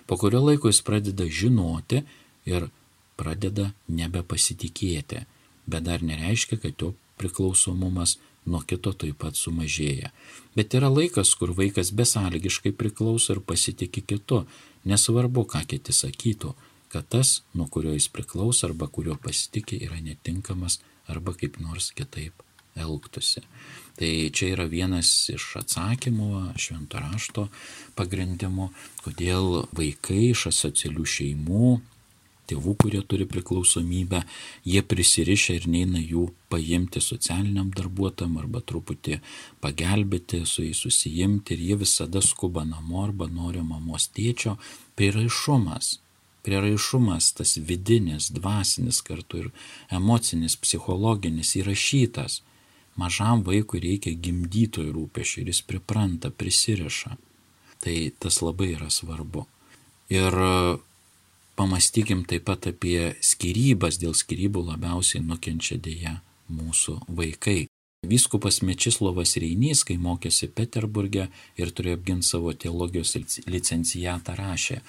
Po 0.09 0.17
kurio 0.17 0.41
laiko 0.41 0.71
jis 0.71 0.81
pradeda 0.85 1.27
žinoti 1.29 2.01
ir 2.49 2.69
pradeda 3.15 3.71
nebepasitikėti, 3.87 5.25
bet 5.69 5.85
dar 5.85 6.01
nereiškia, 6.01 6.57
kad 6.61 6.81
jo 6.81 6.95
priklausomumas 7.21 8.17
nuo 8.45 8.61
kito 8.65 8.93
taip 8.93 9.17
pat 9.21 9.37
sumažėja. 9.37 10.11
Bet 10.57 10.73
yra 10.77 10.89
laikas, 10.91 11.33
kur 11.37 11.53
vaikas 11.57 11.91
besąlygiškai 11.95 12.73
priklauso 12.77 13.35
ir 13.35 13.41
pasitikė 13.45 14.03
kitu, 14.05 14.43
nesvarbu, 14.85 15.45
ką 15.49 15.63
kiti 15.69 15.93
sakytų, 15.93 16.53
kad 16.95 17.07
tas, 17.11 17.41
nuo 17.53 17.67
kurio 17.67 17.91
jis 17.91 18.07
priklauso 18.07 18.69
arba 18.69 18.87
kurio 18.87 19.17
pasitikė, 19.19 19.81
yra 19.83 19.99
netinkamas 19.99 20.79
arba 21.11 21.33
kaip 21.35 21.59
nors 21.59 21.89
kitaip 21.95 22.45
elgtųsi. 22.79 23.43
Tai 23.95 24.11
čia 24.35 24.51
yra 24.53 24.67
vienas 24.71 25.09
iš 25.31 25.49
atsakymų 25.61 26.29
švento 26.59 26.99
rašto 26.99 27.49
pagrindimų, 27.99 28.69
kodėl 29.03 29.65
vaikai 29.75 30.29
iš 30.29 30.49
asocialių 30.51 31.05
šeimų, 31.15 31.73
tėvų, 32.49 32.75
kurie 32.83 33.01
turi 33.03 33.27
priklausomybę, 33.27 34.21
jie 34.67 34.83
prisirišę 34.85 35.57
ir 35.59 35.67
neina 35.71 35.99
jų 35.99 36.29
paimti 36.51 37.01
socialiniam 37.03 37.71
darbuotojam 37.75 38.39
arba 38.39 38.61
truputį 38.61 39.19
pagelbėti, 39.63 40.45
su 40.45 40.63
jais 40.67 40.83
susijimti 40.85 41.55
ir 41.55 41.67
jie 41.69 41.79
visada 41.83 42.23
skuba 42.23 42.63
namo 42.67 43.03
arba 43.03 43.27
nori 43.27 43.63
mamos 43.65 44.07
tėčio. 44.15 44.59
Priraišumas 44.95 45.97
prieraišumas, 46.45 47.31
tas 47.39 47.55
vidinis, 47.57 48.29
dvasinis 48.33 49.01
kartu 49.05 49.43
ir 49.43 49.51
emocinis, 49.93 50.57
psichologinis 50.61 51.55
įrašytas. 51.59 52.41
Mažam 52.95 53.41
vaikui 53.43 53.81
reikia 53.83 54.13
gimdytojų 54.15 54.93
rūpešių 54.95 55.41
ir 55.41 55.51
jis 55.51 55.61
pripranta, 55.67 56.31
prisiriša. 56.31 57.17
Tai 57.83 57.95
tas 58.23 58.39
labai 58.45 58.71
yra 58.77 58.87
svarbu. 58.93 59.43
Ir 60.13 60.37
pamastykim 61.59 62.23
taip 62.29 62.45
pat 62.47 62.69
apie 62.71 63.15
skirybas, 63.23 63.99
dėl 63.99 64.15
skirybų 64.15 64.63
labiausiai 64.69 65.23
nukenčia 65.25 65.79
dėja 65.81 66.19
mūsų 66.47 67.01
vaikai. 67.19 67.65
Vyskupas 68.05 68.61
Mečislovas 68.61 69.33
Reinys, 69.41 69.81
kai 69.87 69.97
mokėsi 69.97 70.49
Peterburgė 70.53 71.25
ir 71.57 71.71
turėjo 71.73 71.97
apginti 71.97 72.27
savo 72.27 72.53
teologijos 72.53 73.15
licencijatą, 73.49 74.35
rašė, 74.37 74.81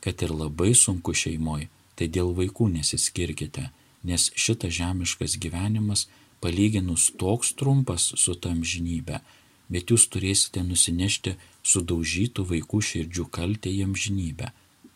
kad 0.00 0.22
ir 0.22 0.32
labai 0.32 0.72
sunku 0.74 1.14
šeimoje, 1.14 1.68
tai 1.96 2.08
dėl 2.08 2.32
vaikų 2.36 2.70
nesiskirkite, 2.76 3.68
nes 4.08 4.30
šitas 4.34 4.72
žemiškas 4.78 5.36
gyvenimas 5.42 6.06
palyginus 6.40 7.10
toks 7.20 7.52
trumpas 7.60 8.12
su 8.16 8.34
tam 8.34 8.62
žinybė, 8.64 9.20
bet 9.68 9.92
jūs 9.92 10.06
turėsite 10.12 10.64
nusinešti 10.64 11.36
sudaužytų 11.62 12.46
vaikų 12.52 12.80
širdžių 12.90 13.26
kaltę 13.30 13.72
jam 13.72 13.92
žinybę. 13.94 14.48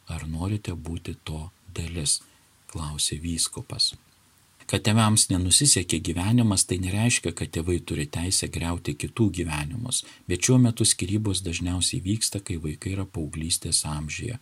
Ar 0.09 0.25
norite 0.29 0.73
būti 0.77 1.17
to 1.25 1.51
dalis? 1.77 2.21
klausė 2.75 3.21
vyskupas. 3.23 3.93
Kad 4.67 4.83
tėvams 4.87 5.29
nenusisekė 5.29 6.01
gyvenimas, 6.09 6.65
tai 6.65 6.81
nereiškia, 6.81 7.35
kad 7.37 7.53
tėvai 7.55 7.77
turi 7.89 8.07
teisę 8.11 8.49
greuti 8.51 8.97
kitų 8.97 9.29
gyvenimus, 9.39 10.03
bet 10.27 10.47
šiuo 10.47 10.57
metu 10.63 10.87
skirybos 10.89 11.45
dažniausiai 11.45 12.01
vyksta, 12.03 12.41
kai 12.41 12.57
vaikai 12.65 12.95
yra 12.97 13.05
paauglystės 13.05 13.85
amžyje 13.87 14.41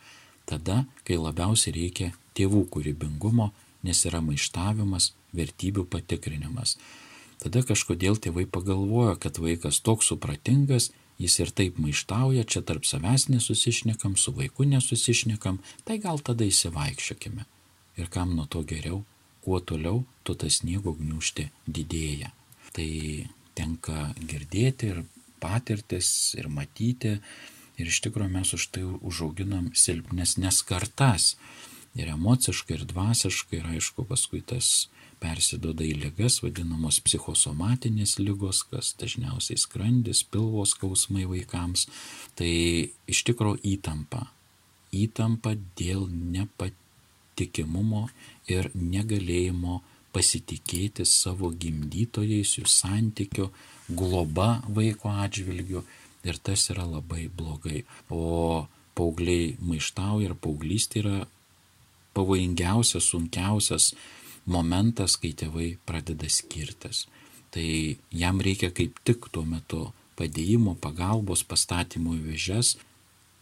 tada, 0.49 0.85
kai 1.07 1.19
labiausiai 1.21 1.75
reikia 1.77 2.13
tėvų 2.39 2.65
kūrybingumo, 2.73 3.51
nes 3.87 4.05
yra 4.09 4.23
maištavimas, 4.25 5.13
vertybių 5.37 5.87
patikrinimas. 5.91 6.77
Tada 7.43 7.65
kažkodėl 7.67 8.19
tėvai 8.23 8.45
pagalvojo, 8.47 9.17
kad 9.19 9.41
vaikas 9.43 9.81
toks 9.83 10.13
supratingas, 10.13 10.93
jis 11.19 11.39
ir 11.43 11.51
taip 11.51 11.79
maištauja, 11.83 12.45
čia 12.47 12.63
tarp 12.67 12.87
savęs 12.87 13.29
nesusišnekam, 13.33 14.15
su 14.17 14.35
vaiku 14.37 14.67
nesusišnekam, 14.69 15.59
tai 15.87 15.99
gal 16.03 16.23
tada 16.23 16.47
įsivaikščiokime. 16.47 17.47
Ir 17.99 18.09
kam 18.13 18.37
nuo 18.37 18.47
to 18.47 18.63
geriau, 18.67 19.03
kuo 19.43 19.59
toliau, 19.61 20.05
tuo 20.23 20.39
tas 20.39 20.61
sniego 20.63 20.95
gniužti 20.99 21.49
didėja. 21.67 22.31
Tai 22.73 22.89
tenka 23.59 24.13
girdėti 24.17 24.93
ir 24.93 25.03
patirtis 25.43 26.09
ir 26.39 26.49
matyti, 26.49 27.19
Ir 27.83 27.91
iš 27.91 28.01
tikrųjų 28.07 28.31
mes 28.37 28.55
už 28.57 28.69
tai 28.75 28.85
užauginam 28.87 29.73
silpnesnės 29.75 30.63
kartas. 30.67 31.35
Ir 31.99 32.13
emociškai, 32.15 32.79
ir 32.79 32.85
dvasiškai, 32.89 33.59
ir 33.59 33.71
aišku, 33.75 34.07
paskui 34.09 34.41
tas 34.41 34.89
persidoda 35.23 35.85
į 35.85 35.97
lygas, 36.07 36.41
vadinamos 36.43 37.01
psichosomatinės 37.05 38.17
lygos, 38.23 38.63
kas 38.71 38.95
dažniausiai 38.99 39.61
skrandis, 39.61 40.23
pilvos 40.25 40.73
skausmai 40.77 41.27
vaikams. 41.31 41.89
Tai 42.39 42.53
iš 43.13 43.25
tikrųjų 43.29 43.61
įtampa. 43.75 44.31
Įtampa 44.93 45.55
dėl 45.79 46.09
nepat 46.09 46.79
nepatikimumo 47.33 48.09
ir 48.49 48.71
negalėjimo 48.75 49.81
pasitikėti 50.13 51.05
savo 51.05 51.51
gimdytojais, 51.51 52.59
jų 52.59 52.67
santykiu, 52.67 53.51
globa 53.89 54.63
vaiko 54.69 55.09
atžvilgiu 55.09 55.83
ir 56.25 56.39
tas 56.39 56.69
yra 56.73 56.85
labai 56.87 57.29
blogai. 57.29 57.85
O 58.11 58.67
paaugliai 58.99 59.57
maištauja 59.61 60.31
ir 60.31 60.37
paauglystė 60.39 61.03
yra 61.03 61.17
pavojingiausias, 62.17 63.09
sunkiausias 63.09 63.93
momentas, 64.45 65.17
kai 65.17 65.33
tėvai 65.39 65.77
pradeda 65.87 66.29
skirtis. 66.29 67.07
Tai 67.53 67.67
jam 68.11 68.41
reikia 68.41 68.73
kaip 68.75 69.01
tik 69.05 69.29
tuo 69.33 69.45
metu 69.49 69.91
padėjimo, 70.19 70.77
pagalbos, 70.81 71.45
pastatymo 71.45 72.17
į 72.17 72.25
vežes. 72.33 72.77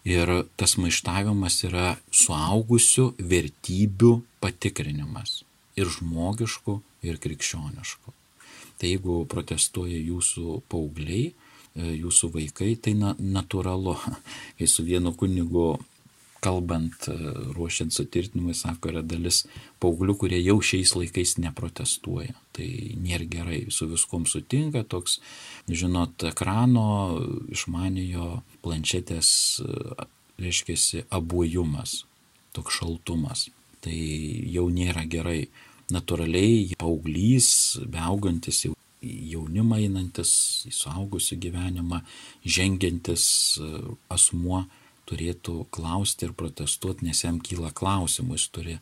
Ir 0.06 0.30
tas 0.56 0.78
maištavimas 0.80 1.58
yra 1.68 1.98
suaugusių 2.14 3.10
vertybių 3.20 4.14
patikrinimas. 4.40 5.42
Ir 5.76 5.90
žmogiškų, 5.92 6.78
ir 7.04 7.20
krikščioniškų. 7.20 8.14
Tai 8.80 8.88
jeigu 8.88 9.18
protestuoja 9.28 9.98
jūsų 10.00 10.62
paaugliai, 10.72 11.34
jūsų 11.76 12.32
vaikai, 12.34 12.74
tai 12.76 12.96
na, 12.98 13.14
natūralu. 13.18 13.96
Kai 14.58 14.68
su 14.70 14.84
vienu 14.86 15.14
kunigu 15.16 15.74
kalbant, 16.40 17.08
e, 17.08 17.14
ruošiant 17.54 17.92
sutvirtinimui, 17.94 18.54
sako, 18.56 18.90
yra 18.94 19.02
dalis 19.04 19.44
paauglių, 19.82 20.16
kurie 20.20 20.40
jau 20.40 20.58
šiais 20.64 20.94
laikais 20.96 21.36
neprotestuoja. 21.42 22.34
Tai 22.56 22.68
nėra 23.04 23.28
gerai, 23.30 23.60
su 23.72 23.88
viskom 23.90 24.26
sutinka 24.28 24.82
toks, 24.88 25.18
žinot, 25.68 26.24
ekrano, 26.32 27.20
išmanėjo 27.52 28.40
planšetės, 28.64 29.30
e, 29.64 30.08
reiškia, 30.40 31.04
abuojumas, 31.12 32.04
toks 32.56 32.80
šaltumas. 32.80 33.48
Tai 33.84 33.96
jau 34.52 34.68
nėra 34.72 35.06
gerai. 35.08 35.48
Naturaliai 35.90 36.76
paauglys, 36.78 37.80
beaugantis 37.90 38.60
jau 38.62 38.76
jaunimą 39.02 39.78
einantis 39.80 40.32
į 40.68 40.74
suaugusių 40.76 41.38
gyvenimą, 41.44 42.02
žengiantis 42.44 43.24
e, 43.60 43.70
asmuo 44.12 44.64
turėtų 45.10 45.64
klausti 45.74 46.28
ir 46.28 46.36
protestuoti, 46.38 47.06
nes 47.08 47.24
jam 47.24 47.40
kyla 47.42 47.72
klausimų, 47.74 48.36
jis 48.38 48.46
turi 48.54 48.76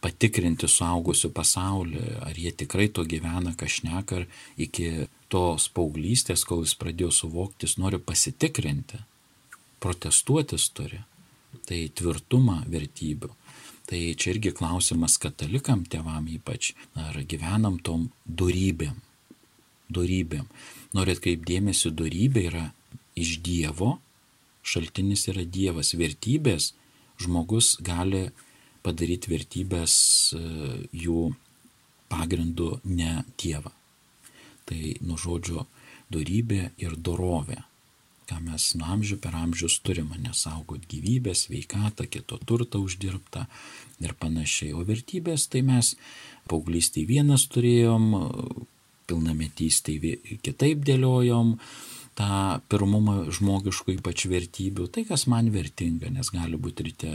patikrinti 0.00 0.68
suaugusių 0.70 1.30
pasaulį, 1.36 2.04
ar 2.24 2.38
jie 2.40 2.52
tikrai 2.62 2.88
to 2.88 3.04
gyvena, 3.04 3.52
kažnek, 3.58 4.14
ar 4.16 4.26
iki 4.56 5.06
tos 5.30 5.68
paauglystės, 5.76 6.46
kol 6.48 6.64
jis 6.64 6.74
pradėjo 6.80 7.12
suvokti, 7.20 7.68
jis 7.68 7.76
nori 7.82 8.00
pasitikrinti, 8.02 9.02
protestuotis 9.82 10.70
turi. 10.76 11.04
Tai 11.66 11.78
tvirtumą 11.98 12.60
vertybių. 12.70 13.28
Tai 13.90 14.00
čia 14.14 14.30
irgi 14.30 14.52
klausimas 14.54 15.16
katalikam 15.18 15.82
tėvam 15.90 16.28
ypač, 16.30 16.72
ar 16.94 17.16
gyvenam 17.26 17.80
tom 17.82 18.08
darybėm. 18.24 18.94
Darybėm. 19.94 20.46
Noriu 20.96 21.16
atkreipdėmėsi, 21.16 21.92
darybė 21.94 22.46
yra 22.50 22.66
iš 23.18 23.38
Dievo 23.46 23.96
šaltinis 24.62 25.26
yra 25.32 25.44
Dievas. 25.44 25.94
Vertybės 25.98 26.72
žmogus 27.20 27.76
gali 27.84 28.28
padaryti 28.84 29.32
vertybės 29.32 29.94
e, 30.36 30.42
jų 30.96 31.30
pagrindu 32.10 32.78
ne 32.84 33.24
Dievą. 33.40 33.72
Tai 34.68 34.80
nuo 35.06 35.18
žodžio 35.20 35.66
darybė 36.12 36.70
ir 36.82 36.96
dorovė 36.96 37.60
ką 38.30 38.38
mes 38.46 38.64
nuo 38.78 38.92
amžių 38.94 39.16
per 39.22 39.34
amžius 39.34 39.80
turime, 39.82 40.14
nesaugot 40.22 40.84
gyvybę, 40.90 41.34
sveikatą, 41.34 42.06
kito 42.06 42.38
turtą 42.46 42.78
uždirbtą 42.86 43.46
ir 44.04 44.14
panašiai. 44.22 44.70
O 44.78 44.84
vertybės 44.86 45.48
tai 45.50 45.64
mes 45.66 45.96
paauglystėje 46.50 47.08
vienas 47.10 47.48
turėjom, 47.50 48.06
pilnametystėje 49.10 50.38
kitaip 50.46 50.84
dėliojom, 50.86 51.56
tą 52.18 52.60
pirmumą 52.72 53.24
žmogiškų 53.32 53.98
ypač 53.98 54.26
vertybių, 54.30 54.88
tai 54.94 55.06
kas 55.08 55.26
man 55.30 55.50
vertinga, 55.54 56.10
nes 56.12 56.32
gali 56.34 56.58
būti 56.60 56.90
ryte 56.90 57.12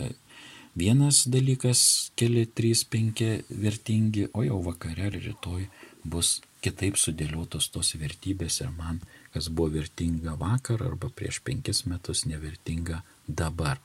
vienas 0.75 1.23
dalykas, 1.31 2.11
keli, 2.19 2.45
trys, 2.45 2.83
penki 2.83 3.45
vertingi, 3.49 4.29
o 4.33 4.43
jau 4.45 4.59
vakare 4.65 5.09
ar 5.09 5.15
rytoj 5.15 5.67
bus 6.05 6.39
kitaip 6.65 6.97
sudėliotos 6.97 7.69
tos 7.73 7.93
vertybės 7.99 8.61
ir 8.63 8.71
man, 8.75 8.99
kas 9.33 9.49
buvo 9.49 9.75
vertinga 9.77 10.35
vakar 10.39 10.83
arba 10.85 11.11
prieš 11.13 11.41
penkis 11.45 11.85
metus, 11.89 12.25
nevertinga 12.29 13.03
dabar. 13.27 13.79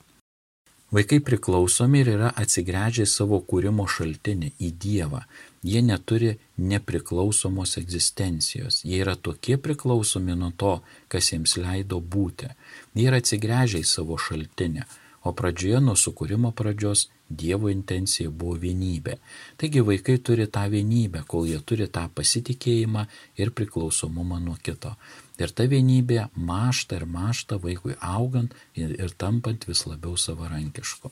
Vaikai 0.91 1.21
priklausomi 1.23 2.01
ir 2.03 2.09
yra 2.17 2.29
atsigręžę 2.35 3.05
savo 3.07 3.37
kūrimo 3.47 3.85
šaltinį 3.87 4.49
į 4.59 4.71
Dievą. 4.83 5.21
Jie 5.63 5.79
neturi 5.87 6.33
nepriklausomos 6.59 7.77
egzistencijos. 7.79 8.81
Jie 8.83 8.99
yra 9.05 9.13
tokie 9.15 9.55
priklausomi 9.55 10.35
nuo 10.35 10.49
to, 10.51 10.73
kas 11.07 11.31
jiems 11.31 11.55
leido 11.63 12.01
būti. 12.03 12.51
Jie 12.91 13.07
yra 13.07 13.21
atsigręžę 13.23 13.79
į 13.79 13.87
savo 13.87 14.19
šaltinį. 14.19 14.83
O 15.23 15.31
pradžioje 15.31 15.79
nuo 15.85 15.95
sukūrimo 15.95 16.51
pradžios 16.51 17.05
Dievo 17.37 17.69
intencija 17.71 18.29
buvo 18.29 18.57
vienybė. 18.61 19.17
Taigi 19.57 19.83
vaikai 19.87 20.17
turi 20.19 20.47
tą 20.47 20.65
vienybę, 20.71 21.23
kol 21.27 21.47
jie 21.49 21.59
turi 21.65 21.87
tą 21.87 22.07
pasitikėjimą 22.15 23.05
ir 23.41 23.53
priklausomumą 23.57 24.39
nuo 24.43 24.57
kito. 24.63 24.95
Ir 25.41 25.53
ta 25.55 25.65
vienybė 25.65 26.27
mašta 26.35 26.99
ir 26.99 27.07
mašta 27.09 27.57
vaikui 27.61 27.95
augant 28.01 28.53
ir, 28.77 28.93
tampant 29.17 29.65
vis 29.69 29.85
labiau 29.89 30.17
savarankišku. 30.19 31.11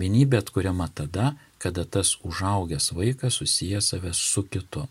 Vienybė 0.00 0.40
atkuriama 0.42 0.88
tada, 0.90 1.34
kada 1.62 1.84
tas 1.84 2.16
užaugęs 2.26 2.90
vaikas 2.98 3.38
susiję 3.40 3.80
savęs 3.80 4.20
su 4.32 4.42
kitu. 4.42 4.88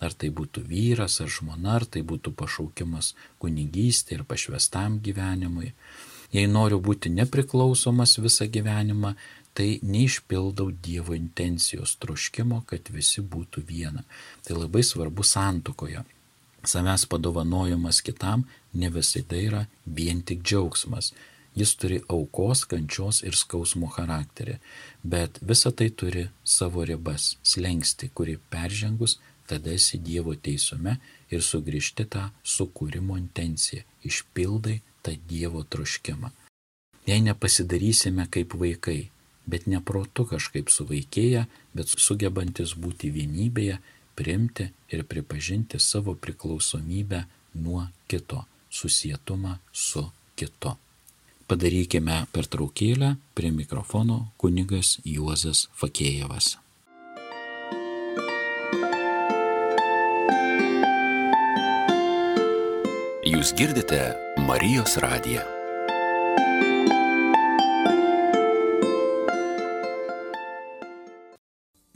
Ar 0.00 0.14
tai 0.16 0.30
būtų 0.32 0.64
vyras, 0.64 1.20
ar 1.20 1.28
žmona, 1.28 1.76
ar 1.78 1.84
tai 1.84 2.00
būtų 2.02 2.32
pašaukimas 2.36 3.12
kunigystė 3.38 4.16
ir 4.16 4.24
pašvestam 4.24 4.98
gyvenimui. 5.04 5.74
Jei 6.32 6.46
noriu 6.46 6.78
būti 6.80 7.10
nepriklausomas 7.10 8.16
visą 8.22 8.46
gyvenimą, 8.46 9.14
tai 9.60 9.76
neišpildau 9.82 10.70
Dievo 10.70 11.12
intencijos 11.14 11.98
troškimo, 12.00 12.62
kad 12.64 12.86
visi 12.88 13.20
būtų 13.20 13.60
viena. 13.68 14.06
Tai 14.46 14.56
labai 14.56 14.80
svarbu 14.80 15.26
santukoje. 15.26 16.00
Savęs 16.64 17.04
padovanojimas 17.12 18.00
kitam 18.06 18.46
ne 18.72 18.88
visada 18.94 19.36
yra 19.36 19.60
vien 19.84 20.22
tik 20.24 20.40
džiaugsmas. 20.40 21.12
Jis 21.60 21.74
turi 21.76 22.00
aukos, 22.08 22.64
kančios 22.72 23.20
ir 23.26 23.36
skausmo 23.36 23.92
charakterį, 23.92 24.56
bet 25.04 25.42
visa 25.52 25.74
tai 25.76 25.90
turi 25.90 26.24
savo 26.56 26.86
ribas, 26.88 27.36
slengsti, 27.44 28.08
kuri 28.16 28.38
peržengus, 28.48 29.18
tada 29.44 29.76
esi 29.76 30.00
Dievo 30.00 30.38
teisume 30.40 30.96
ir 31.28 31.44
sugrįžti 31.44 32.08
tą 32.08 32.30
sukūrimo 32.56 33.20
intenciją, 33.20 33.84
išpildai 34.08 34.80
tą 35.04 35.18
Dievo 35.28 35.66
troškimą. 35.68 36.32
Jei 37.04 37.20
nepasidarysime 37.28 38.30
kaip 38.32 38.56
vaikai, 38.56 39.10
bet 39.46 39.66
ne 39.66 39.80
protu 39.80 40.26
kažkaip 40.28 40.70
suvaikėję, 40.70 41.46
bet 41.74 41.88
sugebantis 41.88 42.74
būti 42.76 43.10
vienybėje, 43.14 43.80
priimti 44.14 44.70
ir 44.92 45.04
pripažinti 45.08 45.80
savo 45.80 46.14
priklausomybę 46.14 47.24
nuo 47.54 47.86
kito, 48.08 48.44
susietumą 48.70 49.58
su 49.72 50.04
kitu. 50.36 50.76
Padarykime 51.50 52.26
pertraukėlę 52.30 53.16
prie 53.34 53.50
mikrofono 53.50 54.28
kunigas 54.38 54.98
Juozas 55.02 55.66
Fakėjevas. 55.74 56.58
Jūs 63.30 63.50
girdite 63.58 64.04
Marijos 64.46 64.96
radiją. 65.02 65.59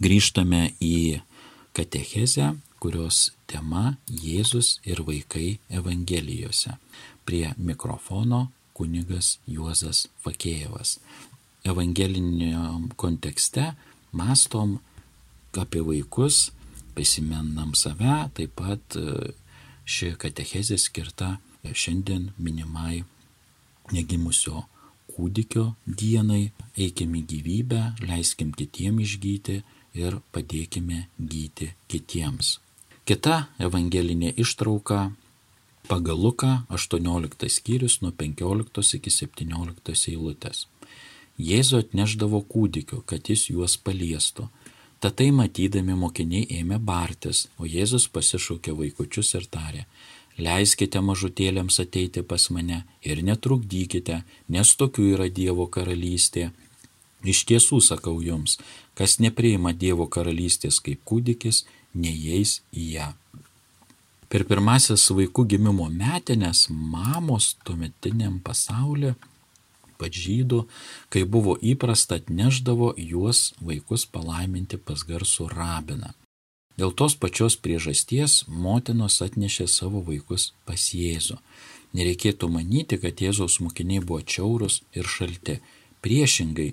Grįžtame 0.04 0.74
į 0.84 1.22
katechezę, 1.72 2.50
kurios 2.76 3.30
tema 3.48 3.94
Jėzus 4.04 4.74
ir 4.84 4.98
vaikai 5.06 5.54
Evangelijose. 5.72 6.74
Prie 7.24 7.54
mikrofono 7.56 8.50
kunigas 8.76 9.38
Juozas 9.48 10.02
Fakėjevas. 10.20 10.98
Evangeliniam 11.64 12.90
kontekste 13.00 13.70
mastom 14.12 14.74
apie 15.56 15.80
vaikus, 15.86 16.50
prisimenam 16.92 17.72
save, 17.72 18.26
taip 18.36 18.52
pat 18.60 18.98
e, 19.00 19.32
ši 19.88 20.18
katechezė 20.20 20.76
skirta 20.84 21.38
šiandien 21.64 22.34
minimai 22.36 23.06
negimusio 23.96 24.66
kūdikio 25.14 25.70
dienai, 25.86 26.50
eikim 26.76 27.16
į 27.16 27.24
gyvybę, 27.32 27.80
leiskim 28.04 28.52
kitiem 28.52 29.00
išgyti 29.00 29.62
ir 29.94 30.18
padėkime 30.34 31.06
gyti 31.18 31.72
kitiems. 31.88 32.58
Kita 33.04 33.48
evangelinė 33.60 34.32
ištrauka 34.40 35.12
pagal 35.88 36.16
Luką 36.16 36.64
18 36.68 37.48
skyrius 37.48 38.00
nuo 38.02 38.12
15 38.12 38.96
iki 38.98 39.10
17 39.10 40.10
eilutės. 40.12 40.66
Jėzų 41.38 41.80
atneždavo 41.82 42.40
kūdikiu, 42.46 43.02
kad 43.06 43.26
jis 43.28 43.48
juos 43.50 43.74
paliestų. 43.76 44.48
Tatai 45.02 45.32
matydami 45.34 45.96
mokiniai 45.98 46.46
ėmė 46.60 46.78
bartis, 46.78 47.48
o 47.58 47.66
Jėzus 47.66 48.06
pasišaukė 48.08 48.72
vaikučius 48.78 49.34
ir 49.34 49.48
tarė, 49.52 49.82
leiskite 50.38 51.02
mažutėlėms 51.04 51.80
ateiti 51.82 52.22
pas 52.22 52.46
mane 52.50 52.84
ir 53.02 53.20
netrukdykite, 53.26 54.22
nes 54.48 54.70
tokių 54.80 55.10
yra 55.16 55.28
Dievo 55.28 55.66
karalystė. 55.66 56.52
Iš 57.24 57.44
tiesų 57.48 57.80
sakau 57.80 58.18
jums, 58.22 58.58
kas 58.98 59.18
nepriima 59.18 59.72
Dievo 59.72 60.06
karalystės 60.06 60.80
kaip 60.84 61.00
kūdikis, 61.08 61.64
neįeis 61.94 62.60
į 62.72 62.88
ją. 62.96 63.12
Per 64.28 64.44
pirmasis 64.50 65.04
vaikų 65.14 65.44
gimimo 65.52 65.86
metinės 65.92 66.66
mamos 66.70 67.54
tuometiniam 67.64 68.40
pasaulyje 68.44 69.14
pažydų, 69.98 70.64
kai 71.08 71.22
buvo 71.24 71.54
įprasta 71.62 72.18
atneždavo 72.20 72.92
juos 72.98 73.52
vaikus 73.60 74.06
palaiminti 74.10 74.76
pas 74.76 75.04
garsų 75.06 75.48
rabiną. 75.52 76.12
Dėl 76.74 76.90
tos 76.98 77.14
pačios 77.14 77.54
priežasties 77.54 78.42
motinos 78.48 79.20
atnešė 79.22 79.68
savo 79.70 80.02
vaikus 80.02 80.50
pas 80.66 80.90
Jėzų. 80.90 81.38
Nereikėtų 81.94 82.48
manyti, 82.50 82.98
kad 82.98 83.22
Jėzaus 83.22 83.60
mokiniai 83.62 84.02
buvo 84.02 84.18
čiaurus 84.26 84.80
ir 84.98 85.06
šalti. 85.06 85.60
Priešingai, 86.02 86.72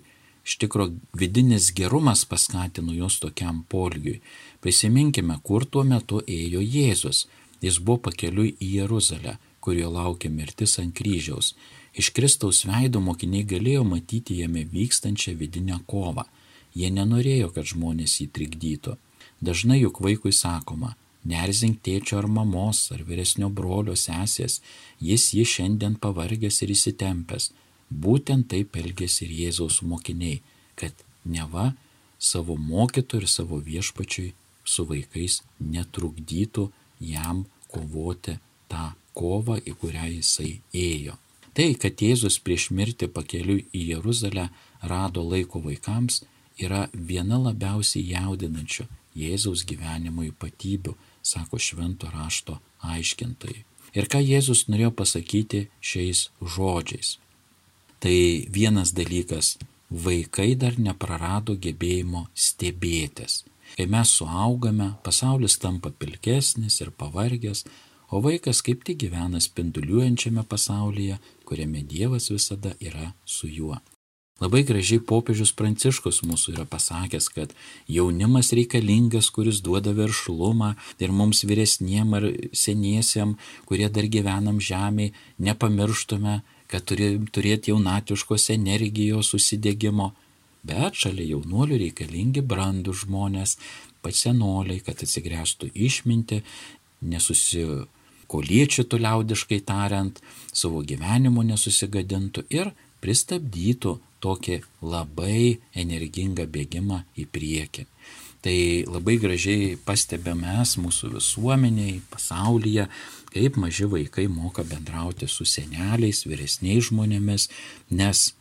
iš 0.52 0.58
tikro 0.58 0.92
vidinis 1.14 1.72
gerumas 1.74 2.26
paskatino 2.26 2.94
juos 2.94 3.20
tokiam 3.24 3.64
polgiui. 3.70 4.20
Prisiminkime, 4.60 5.38
kur 5.48 5.64
tuo 5.66 5.84
metu 5.88 6.20
ėjo 6.28 6.60
Jėzus. 6.74 7.22
Jis 7.64 7.78
buvo 7.80 8.02
pakeliui 8.08 8.50
į 8.60 8.72
Jeruzalę, 8.80 9.38
kurio 9.64 9.92
laukia 9.96 10.32
mirtis 10.34 10.74
ant 10.82 10.92
kryžiaus. 10.98 11.54
Iš 11.96 12.10
Kristaus 12.18 12.66
veido 12.68 13.00
mokiniai 13.06 13.48
galėjo 13.54 13.86
matyti 13.94 14.42
jame 14.42 14.66
vykstančią 14.74 15.38
vidinę 15.40 15.80
kovą. 15.94 16.28
Jie 16.76 16.92
nenorėjo, 16.98 17.54
kad 17.56 17.72
žmonės 17.72 18.20
jį 18.20 18.28
trikdytų. 18.36 18.98
Dažnai 19.40 19.80
juk 19.80 20.04
vaikui 20.04 20.36
sakoma, 20.36 20.98
nerzink 21.24 21.80
tėčio 21.86 22.20
ar 22.20 22.28
mamos 22.28 22.90
ar 22.92 23.08
vyresnio 23.08 23.48
brolio 23.48 23.96
sesės, 23.96 24.60
jis 25.00 25.32
jį 25.38 25.48
šiandien 25.56 25.96
pavargęs 26.04 26.60
ir 26.66 26.76
įsitempęs. 26.76 27.54
Būtent 27.92 28.48
taip 28.52 28.78
elgėsi 28.80 29.26
ir 29.28 29.34
Jėzaus 29.46 29.82
mokiniai, 29.84 30.42
kad 30.80 30.94
neva 31.26 31.74
savo 32.20 32.56
mokytų 32.56 33.22
ir 33.22 33.28
savo 33.28 33.60
viešpačiui 33.66 34.32
su 34.64 34.86
vaikais 34.88 35.42
netrukdytų 35.60 36.70
jam 37.02 37.46
kovoti 37.72 38.38
tą 38.72 38.92
kovą, 39.18 39.60
į 39.60 39.76
kurią 39.82 40.08
jisai 40.16 40.62
ėjo. 40.72 41.18
Tai, 41.52 41.68
kad 41.76 42.00
Jėzus 42.00 42.40
prieš 42.40 42.70
mirtį 42.72 43.10
pakeliui 43.12 43.66
į 43.76 43.82
Jeruzalę 43.92 44.48
rado 44.88 45.24
laiko 45.28 45.60
vaikams, 45.60 46.22
yra 46.56 46.86
viena 46.94 47.40
labiausiai 47.42 48.06
jaudinančių 48.14 48.88
Jėzaus 49.18 49.66
gyvenimo 49.68 50.24
ypatybių, 50.30 50.96
sako 51.22 51.60
švento 51.60 52.08
rašto 52.14 52.62
aiškintojai. 52.80 53.66
Ir 53.92 54.08
ką 54.08 54.22
Jėzus 54.24 54.70
norėjo 54.72 54.94
pasakyti 54.96 55.66
šiais 55.84 56.30
žodžiais. 56.40 57.18
Tai 58.02 58.48
vienas 58.50 58.92
dalykas- 58.98 59.58
vaikai 60.06 60.56
dar 60.58 60.74
neprarado 60.80 61.54
gebėjimo 61.54 62.26
stebėtis. 62.34 63.44
Kai 63.78 63.86
mes 63.86 64.10
suaugame, 64.10 64.98
pasaulis 65.04 65.60
tampa 65.60 65.92
pilkesnis 65.92 66.82
ir 66.82 66.90
pavargęs, 66.92 67.64
o 68.12 68.22
vaikas 68.22 68.64
kaip 68.64 68.84
tik 68.84 68.98
gyvena 69.04 69.40
spinduliuojančiame 69.40 70.44
pasaulyje, 70.44 71.20
kuriame 71.46 71.84
Dievas 71.88 72.30
visada 72.30 72.74
yra 72.82 73.14
su 73.24 73.48
juo. 73.48 73.78
Labai 74.42 74.64
gražiai 74.64 75.00
popiežius 75.00 75.52
Pranciškus 75.54 76.24
mūsų 76.26 76.56
yra 76.56 76.66
pasakęs, 76.66 77.28
kad 77.30 77.54
jaunimas 77.88 78.50
reikalingas, 78.58 79.30
kuris 79.30 79.62
duoda 79.62 79.94
veršlumą 79.94 80.72
ir 81.00 81.12
mums 81.12 81.44
vyresniem 81.46 82.16
ar 82.18 82.26
seniesiam, 82.52 83.36
kurie 83.70 83.90
dar 83.94 84.10
gyvenam 84.10 84.58
žemėje, 84.58 85.14
nepamirštume, 85.38 86.42
kad 86.72 86.86
turim 86.88 87.28
turėti 87.28 87.74
jaunatiškos 87.74 88.50
energijos 88.56 89.34
susidėgymo. 89.34 90.12
Bet 90.68 91.00
šalia 91.04 91.26
jaunuolių 91.34 91.80
reikalingi 91.82 92.44
brandų 92.46 92.94
žmonės, 93.04 93.58
pasenoliai, 94.06 94.82
kad 94.86 95.02
atsigręžtų 95.02 95.72
išminti, 95.74 96.42
nesusikoliečių 97.02 98.86
liaudiškai 99.02 99.60
tariant, 99.66 100.22
savo 100.54 100.84
gyvenimo 100.86 101.44
nesusigadintų 101.46 102.46
ir 102.54 102.72
pristabdytų 103.02 103.98
tokį 104.22 104.62
labai 104.86 105.58
energingą 105.74 106.46
bėgimą 106.46 107.02
į 107.18 107.26
priekį. 107.34 107.88
Tai 108.42 108.58
labai 108.90 109.20
gražiai 109.22 109.76
pastebėme 109.86 110.50
mes 110.50 110.74
mūsų 110.82 111.12
visuomeniai, 111.18 112.00
pasaulyje, 112.10 112.88
kaip 113.32 113.58
maži 113.58 113.88
vaikai 113.90 114.28
moka 114.28 114.64
bendrauti 114.68 115.28
su 115.28 115.46
seneliais, 115.48 116.26
vyresniais 116.28 116.90
žmonėmis, 116.90 117.48
nes 117.90 118.32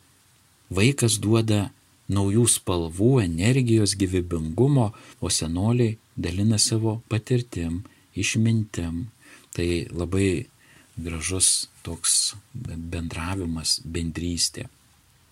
vaikas 0.70 1.18
duoda 1.22 1.70
naujų 2.10 2.46
spalvų, 2.50 3.12
energijos, 3.22 3.94
gyvybingumo, 3.98 4.90
o 5.22 5.30
senoliai 5.30 5.96
dalina 6.16 6.58
savo 6.58 7.00
patirtim, 7.08 7.84
išmintim. 8.18 9.08
Tai 9.54 9.68
labai 9.90 10.46
gražus 10.98 11.68
toks 11.86 12.34
bendravimas, 12.54 13.80
bendrystė. 13.84 14.68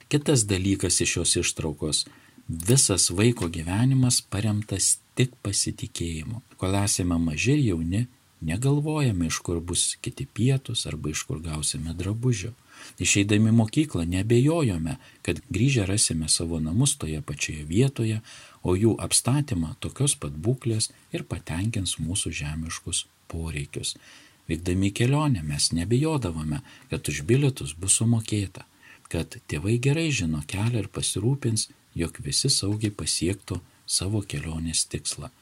Kitas 0.09 0.47
dalykas 0.49 1.01
iš 1.05 1.19
šios 1.19 1.37
ištraukos- 1.43 2.07
visas 2.69 3.11
vaiko 3.11 3.49
gyvenimas 3.49 4.23
paremtas 4.23 4.99
tik 5.15 5.35
pasitikėjimu. 5.43 6.41
Kol 6.57 6.75
esame 6.75 7.19
maži 7.19 7.53
ir 7.53 7.63
jauni, 7.71 8.07
negalvojame, 8.41 9.27
iš 9.27 9.39
kur 9.47 9.61
bus 9.61 9.97
kiti 10.01 10.27
pietus 10.27 10.87
arba 10.87 11.11
iš 11.11 11.25
kur 11.29 11.41
gausime 11.43 11.95
drabužių. 11.95 12.53
Išeidami 13.03 13.51
mokyklą 13.53 14.05
nebejojome, 14.07 14.97
kad 15.23 15.41
grįžę 15.51 15.87
rasime 15.87 16.29
savo 16.29 16.61
namus 16.63 16.95
toje 16.97 17.21
pačioje 17.21 17.65
vietoje, 17.67 18.21
o 18.63 18.77
jų 18.79 18.95
apstatymą 19.03 19.75
tokios 19.83 20.15
pat 20.15 20.33
būklės 20.33 20.91
ir 21.13 21.27
patenkins 21.27 21.99
mūsų 21.99 22.33
žemiškus 22.41 23.05
poreikius. 23.29 23.97
Vykdami 24.49 24.93
kelionę 24.95 25.43
mes 25.45 25.73
nebejodavome, 25.73 26.63
kad 26.91 27.09
už 27.11 27.25
bilietus 27.29 27.75
bus 27.75 27.99
sumokėta 28.01 28.65
kad 29.13 29.39
tėvai 29.49 29.79
gerai 29.81 30.09
žino 30.13 30.43
kelią 30.49 30.85
ir 30.85 30.89
pasirūpins, 30.93 31.69
jog 31.99 32.21
visi 32.25 32.51
saugiai 32.53 32.93
pasiektų 32.95 33.61
savo 33.89 34.23
kelionės 34.23 34.85
tikslą. 34.93 35.33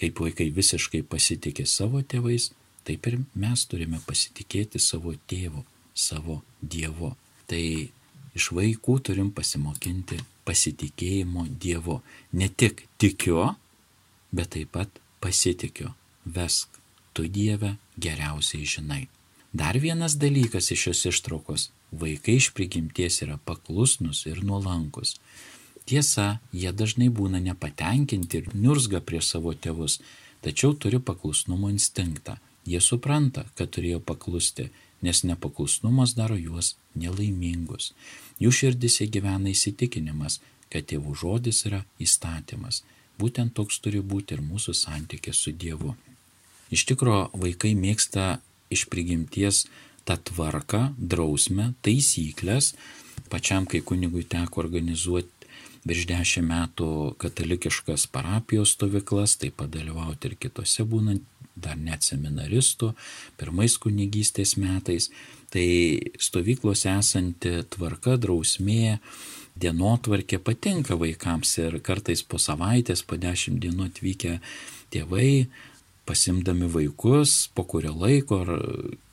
Kaip 0.00 0.20
vaikai 0.20 0.50
visiškai 0.52 1.02
pasitikė 1.08 1.64
savo 1.66 2.02
tėvais, 2.02 2.50
taip 2.84 3.06
ir 3.08 3.18
mes 3.34 3.64
turime 3.68 4.00
pasitikėti 4.06 4.80
savo 4.82 5.14
tėvu, 5.30 5.64
savo 5.94 6.42
Dievu. 6.60 7.14
Tai 7.48 7.62
iš 8.36 8.50
vaikų 8.56 8.98
turim 9.08 9.30
pasimokinti 9.32 10.20
pasitikėjimo 10.46 11.46
Dievu. 11.62 12.00
Ne 12.32 12.48
tik 12.48 12.84
tikiu, 13.00 13.54
bet 14.32 14.52
taip 14.56 14.74
pat 14.76 15.00
pasitikiu. 15.24 15.94
Vesk, 16.26 16.68
tu 17.14 17.28
Dieve 17.30 17.76
geriausiai 17.96 18.66
žinai. 18.66 19.06
Dar 19.56 19.78
vienas 19.80 20.18
dalykas 20.20 20.72
iš 20.74 20.88
šios 20.88 21.04
ištraukos 21.14 21.70
Vaikai 21.92 22.36
iš 22.36 22.50
prigimties 22.50 23.22
yra 23.22 23.38
paklusnus 23.44 24.24
ir 24.26 24.42
nuolankus. 24.44 25.16
Tiesa, 25.86 26.40
jie 26.50 26.72
dažnai 26.74 27.06
būna 27.14 27.38
nepatenkinti 27.42 28.40
ir 28.40 28.48
niurzga 28.54 29.00
prieš 29.08 29.28
savo 29.36 29.52
tėvus, 29.54 30.00
tačiau 30.42 30.74
turi 30.74 30.98
paklusnumo 30.98 31.70
instinktą. 31.70 32.40
Jie 32.66 32.80
supranta, 32.82 33.44
kad 33.54 33.70
turėjo 33.76 34.00
paklusti, 34.02 34.66
nes 35.06 35.22
nepaklusnumas 35.22 36.16
daro 36.18 36.34
juos 36.34 36.74
nelaimingus. 36.98 37.92
Jų 38.42 38.50
širdise 38.58 39.06
gyvena 39.06 39.52
įsitikinimas, 39.52 40.40
kad 40.72 40.88
tėvų 40.90 41.14
žodis 41.22 41.62
yra 41.70 41.84
įstatymas. 42.02 42.82
Būtent 43.20 43.54
toks 43.54 43.78
turi 43.80 44.02
būti 44.02 44.34
ir 44.34 44.42
mūsų 44.42 44.74
santykis 44.74 45.38
su 45.38 45.54
Dievu. 45.54 45.94
Iš 46.74 46.82
tikro, 46.90 47.28
vaikai 47.32 47.76
mėgsta 47.78 48.40
iš 48.74 48.88
prigimties 48.90 49.68
tą 50.06 50.18
tvarką, 50.18 50.82
drausmę, 50.98 51.72
taisyklės. 51.86 52.74
Pačiam, 53.30 53.64
kai 53.70 53.80
kunigui 53.86 54.26
teko 54.26 54.60
organizuoti 54.66 55.35
virš 55.86 56.06
dešimt 56.10 56.50
metų 56.50 56.90
katalikiškas 57.22 58.08
parapijos 58.12 58.74
stovyklas, 58.76 59.36
taip 59.40 59.58
pat 59.60 59.72
dalyvauti 59.74 60.30
ir 60.32 60.36
kitose 60.40 60.86
būnant, 60.88 61.24
dar 61.56 61.78
net 61.80 62.04
seminaristų, 62.04 62.90
pirmais 63.40 63.78
kunigystės 63.80 64.56
metais. 64.60 65.08
Tai 65.52 65.66
stovyklose 66.20 66.90
esanti 66.90 67.62
tvarka, 67.72 68.18
drausmė, 68.20 68.98
dienotvarkė 69.56 70.40
patinka 70.44 70.98
vaikams 71.00 71.54
ir 71.62 71.78
kartais 71.86 72.20
po 72.26 72.40
savaitės, 72.42 73.04
po 73.06 73.16
dešimt 73.16 73.62
dienų 73.62 73.88
atvykę 73.88 74.34
tėvai 74.92 75.46
pasimdami 76.06 76.68
vaikus 76.70 77.48
po 77.54 77.64
kurio 77.66 77.94
laiko 77.96 78.42
ar 78.44 78.52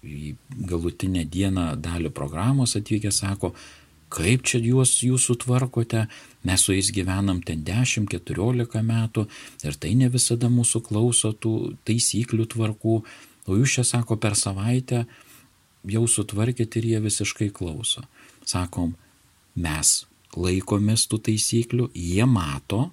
į 0.04 0.36
galutinę 0.70 1.24
dieną 1.26 1.74
dalį 1.82 2.12
programos 2.14 2.76
atvykę 2.78 3.12
sako, 3.12 3.54
kaip 4.14 4.46
čia 4.46 4.62
juos 4.62 4.96
jūs 5.02 5.28
sutvarkote, 5.30 6.06
mes 6.46 6.64
su 6.64 6.76
jais 6.76 6.92
gyvenam 6.94 7.42
ten 7.46 7.64
10-14 7.66 8.84
metų 8.86 9.26
ir 9.66 9.78
tai 9.82 9.94
ne 9.98 10.10
visada 10.14 10.52
mūsų 10.54 10.84
klauso 10.86 11.34
tų 11.34 11.54
taisyklių 11.88 12.48
tvarkų, 12.54 12.98
o 13.48 13.60
jūs 13.60 13.78
čia 13.80 13.86
sako 13.88 14.20
per 14.22 14.38
savaitę 14.40 15.06
jau 15.90 16.04
sutvarkėt 16.08 16.78
ir 16.80 16.90
jie 16.94 17.00
visiškai 17.04 17.50
klauso. 17.56 18.06
Sakom, 18.46 18.94
mes 19.56 20.04
laikomės 20.38 21.08
tų 21.10 21.20
taisyklių, 21.30 21.90
jie 21.94 22.26
mato, 22.30 22.88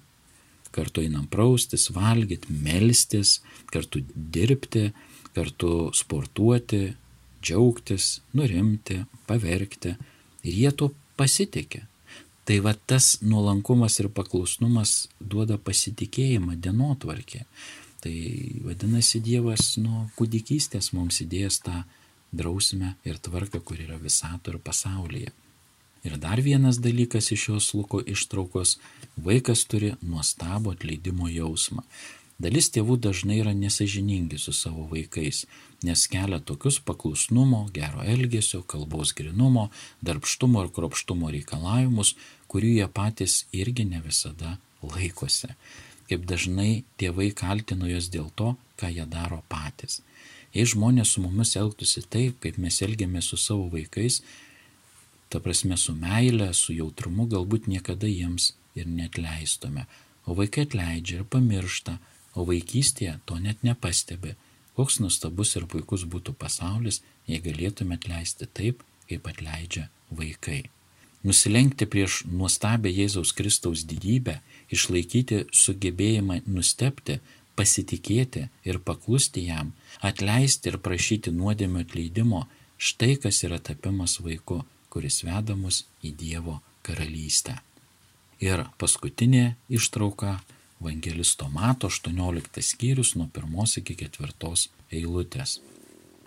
kartu 0.71 1.03
einam 1.03 1.27
praustis, 1.27 1.89
valgyti, 1.93 2.53
melstis, 2.63 3.39
kartu 3.71 4.03
dirbti, 4.15 4.89
kartu 5.35 5.91
sportuoti, 5.95 6.93
džiaugtis, 7.41 8.21
nurimti, 8.37 9.01
paverkti. 9.27 9.95
Ir 10.47 10.57
jie 10.57 10.71
tuo 10.77 10.91
pasitikė. 11.21 11.85
Tai 12.45 12.57
va 12.65 12.73
tas 12.73 13.19
nuolankumas 13.21 13.99
ir 14.01 14.09
paklusnumas 14.09 14.95
duoda 15.21 15.59
pasitikėjimą 15.61 16.57
dienotvarkė. 16.57 17.45
Tai 18.01 18.15
vadinasi, 18.65 19.21
Dievas 19.21 19.75
nuo 19.77 20.07
kūdikystės 20.17 20.89
mums 20.97 21.21
įdėjęs 21.21 21.59
tą 21.67 21.83
drausmę 22.33 22.95
ir 23.05 23.19
tvarką, 23.21 23.61
kur 23.61 23.77
yra 23.77 23.99
visato 24.01 24.51
ir 24.51 24.57
pasaulyje. 24.57 25.29
Ir 26.01 26.17
dar 26.17 26.41
vienas 26.41 26.79
dalykas 26.81 27.29
iš 27.35 27.43
šios 27.45 27.67
luko 27.77 28.01
ištraukos- 28.01 28.79
vaikas 29.27 29.67
turi 29.69 29.93
nuostabų 30.01 30.73
atleidimo 30.73 31.29
jausmą. 31.29 31.83
Dalis 32.41 32.71
tėvų 32.73 32.95
dažnai 33.05 33.35
yra 33.43 33.51
nesažiningi 33.53 34.39
su 34.41 34.53
savo 34.55 34.87
vaikais, 34.89 35.43
nes 35.85 36.05
kelia 36.09 36.39
tokius 36.41 36.79
paklusnumo, 36.81 37.59
gero 37.75 38.01
elgesio, 38.01 38.63
kalbos 38.65 39.11
grinumo, 39.17 39.67
darbštumo 40.01 40.63
ir 40.65 40.71
kropštumo 40.73 41.29
reikalavimus, 41.35 42.15
kurių 42.49 42.71
jie 42.79 42.87
patys 42.89 43.43
irgi 43.53 43.85
ne 43.85 44.01
visada 44.01 44.55
laikosi. 44.81 45.51
Kaip 46.09 46.25
dažnai 46.31 46.71
tėvai 46.97 47.29
kaltino 47.37 47.89
juos 47.91 48.09
dėl 48.13 48.31
to, 48.39 48.55
ką 48.79 48.89
jie 48.89 49.05
daro 49.11 49.43
patys. 49.51 49.99
Jei 50.55 50.65
žmonės 50.65 51.13
su 51.13 51.21
mumis 51.21 51.53
elgtųsi 51.59 52.03
taip, 52.09 52.39
kaip 52.41 52.57
mes 52.57 52.81
elgiamės 52.81 53.29
su 53.31 53.37
savo 53.37 53.69
vaikais, 53.71 54.23
ta 55.29 55.39
prasme 55.39 55.77
su 55.77 55.93
meile, 55.93 56.49
su 56.57 56.73
jautrumu, 56.73 57.27
galbūt 57.29 57.69
niekada 57.71 58.09
jiems 58.09 58.55
ir 58.75 58.89
netleistume. 58.89 59.85
O 60.25 60.33
vaikai 60.37 60.65
atleidžia 60.65 61.21
ir 61.21 61.29
pamiršta, 61.29 61.99
o 62.35 62.45
vaikystėje 62.47 63.19
to 63.25 63.39
net 63.39 63.63
nepastebi. 63.67 64.35
Koks 64.77 65.01
nuostabus 65.03 65.55
ir 65.59 65.67
puikus 65.71 66.05
būtų 66.07 66.33
pasaulis, 66.39 67.01
jei 67.27 67.41
galėtume 67.43 67.97
atleisti 67.99 68.47
taip, 68.47 68.85
kaip 69.09 69.27
atleidžia 69.27 69.89
vaikai. 70.11 70.63
Nusilenkti 71.27 71.85
prieš 71.85 72.23
nuostabę 72.25 72.89
Jėzaus 72.89 73.33
Kristaus 73.37 73.83
didybę, 73.85 74.39
išlaikyti 74.73 75.43
sugebėjimą 75.53 76.39
nustepti, 76.47 77.19
pasitikėti 77.59 78.47
ir 78.65 78.79
paklusti 78.81 79.43
jam, 79.45 79.73
atleisti 80.01 80.71
ir 80.71 80.79
prašyti 80.81 81.33
nuodėmio 81.35 81.83
atleidimo, 81.85 82.47
štai 82.81 83.19
kas 83.21 83.43
yra 83.45 83.59
tapimas 83.61 84.17
vaiku, 84.23 84.63
kuris 84.89 85.21
veda 85.27 85.53
mus 85.59 85.83
į 86.01 86.15
Dievo 86.17 86.57
karalystę. 86.81 87.59
Ir 88.41 88.65
paskutinė 88.81 89.55
ištrauka 89.69 90.39
Evangelisto 90.81 91.47
Mato 91.49 91.87
18 91.87 92.61
skyrius 92.61 93.15
nuo 93.15 93.29
1 93.33 93.77
iki 93.79 93.95
4 93.95 94.69
eilutės. 94.91 95.59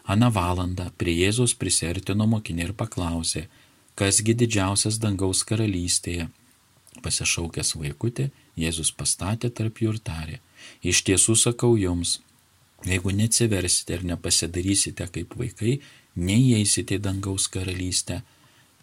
Ana 0.04 0.28
valanda 0.30 0.90
prie 0.98 1.14
Jėzaus 1.16 1.54
prisertino 1.58 2.26
mokinė 2.30 2.68
ir 2.68 2.72
paklausė, 2.76 3.48
kasgi 3.98 4.34
didžiausias 4.34 5.00
dangaus 5.02 5.42
karalystėje. 5.48 6.28
Pasišaukęs 7.02 7.74
vaikutį, 7.80 8.30
Jėzus 8.54 8.92
pastatė 8.94 9.50
tarp 9.50 9.80
jų 9.82 9.96
ir 9.96 9.98
tarė, 9.98 10.38
iš 10.82 11.02
tiesų 11.08 11.34
sakau 11.40 11.74
jums, 11.80 12.20
jeigu 12.86 13.10
neatsiversite 13.10 13.98
ir 13.98 14.04
nepasidarysite 14.06 15.08
kaip 15.10 15.34
vaikai, 15.40 15.80
neįeisite 16.14 17.00
į 17.00 17.04
dangaus 17.08 17.48
karalystę. 17.50 18.22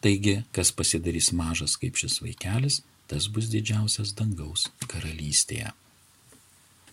Taigi, 0.02 0.42
kas 0.52 0.74
pasidarys 0.76 1.32
mažas 1.32 1.78
kaip 1.80 1.96
šis 2.02 2.20
vaikelis, 2.26 2.82
tas 3.12 3.28
bus 3.28 3.52
didžiausias 3.52 4.16
dangaus 4.16 4.70
karalystėje. 4.88 5.74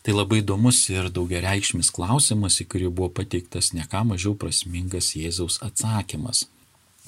Tai 0.02 0.14
labai 0.14 0.40
įdomus 0.42 0.80
ir 0.90 1.10
daugiareikšmis 1.14 1.90
klausimas, 1.94 2.58
į 2.62 2.68
kurį 2.72 2.88
buvo 2.90 3.10
pateiktas 3.20 3.72
ne 3.76 3.84
ką 3.90 4.04
mažiau 4.08 4.34
prasmingas 4.38 5.12
Jėzaus 5.18 5.58
atsakymas. 5.66 6.46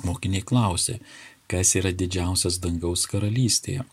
Mokiniai 0.07 0.44
klausė, 0.46 0.99
kas 1.51 1.75
yra 1.81 1.92
didžiausias 1.96 2.61
dangaus 2.62 3.07
karalystėje. 3.11 3.87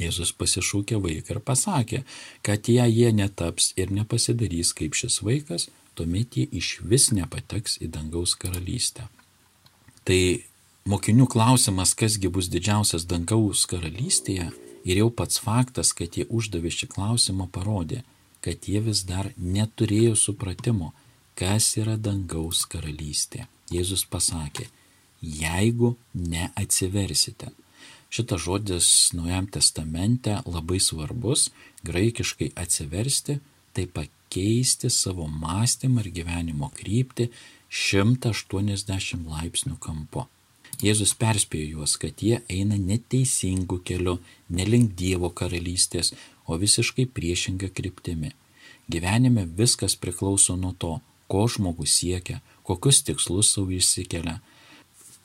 Jėzus 0.00 0.30
pasišūkė 0.38 1.00
vaiką 1.02 1.34
ir 1.34 1.40
pasakė, 1.44 2.02
kad 2.46 2.68
jei 2.70 2.92
jie 2.94 3.10
netaps 3.12 3.72
ir 3.80 3.90
nepasidarys 3.92 4.70
kaip 4.78 4.94
šis 4.96 5.20
vaikas, 5.26 5.66
tuomet 5.98 6.38
jie 6.38 6.46
iš 6.60 6.78
vis 6.86 7.10
nepateks 7.16 7.80
į 7.84 7.90
dangaus 7.96 8.36
karalystę. 8.38 9.08
Tai 10.06 10.22
Mokinių 10.90 11.28
klausimas, 11.30 11.92
kasgi 11.94 12.26
bus 12.34 12.48
didžiausias 12.50 13.04
dangaus 13.06 13.60
karalystėje, 13.70 14.48
ir 14.82 14.98
jau 14.98 15.10
pats 15.14 15.38
faktas, 15.38 15.92
kad 15.94 16.16
jie 16.18 16.24
uždavė 16.26 16.72
šį 16.74 16.88
klausimą, 16.90 17.46
parodė, 17.54 18.00
kad 18.42 18.66
jie 18.66 18.80
vis 18.82 19.04
dar 19.06 19.28
neturėjo 19.38 20.16
supratimo, 20.18 20.88
kas 21.38 21.68
yra 21.78 21.94
dangaus 21.94 22.64
karalystė. 22.72 23.44
Jėzus 23.70 24.02
pasakė, 24.10 24.66
jeigu 25.22 25.92
neatsiversite. 26.14 27.52
Šitas 28.10 28.42
žodis 28.48 28.90
Naujam 29.14 29.46
testamente 29.46 30.40
labai 30.42 30.80
svarbus, 30.82 31.52
graikiškai 31.86 32.50
atsiversti, 32.58 33.38
tai 33.78 33.86
pakeisti 33.86 34.90
savo 34.90 35.30
mąstymą 35.30 36.02
ir 36.02 36.10
gyvenimo 36.18 36.72
kryptį 36.74 37.30
180 37.70 39.30
laipsnių 39.30 39.78
kampu. 39.78 40.26
Jėzus 40.80 41.12
perspėjo 41.20 41.76
juos, 41.76 41.96
kad 42.00 42.22
jie 42.24 42.40
eina 42.48 42.78
neteisingų 42.80 43.82
keliu, 43.84 44.16
nelink 44.48 44.94
Dievo 44.96 45.28
karalystės, 45.28 46.14
o 46.48 46.56
visiškai 46.56 47.04
priešinga 47.16 47.68
kryptimi. 47.76 48.32
Gyvenime 48.90 49.44
viskas 49.58 49.94
priklauso 49.94 50.56
nuo 50.56 50.72
to, 50.72 50.94
ko 51.30 51.44
žmogus 51.52 51.98
siekia, 52.00 52.40
kokius 52.66 53.04
tikslus 53.06 53.52
savo 53.54 53.70
išsikelia, 53.76 54.40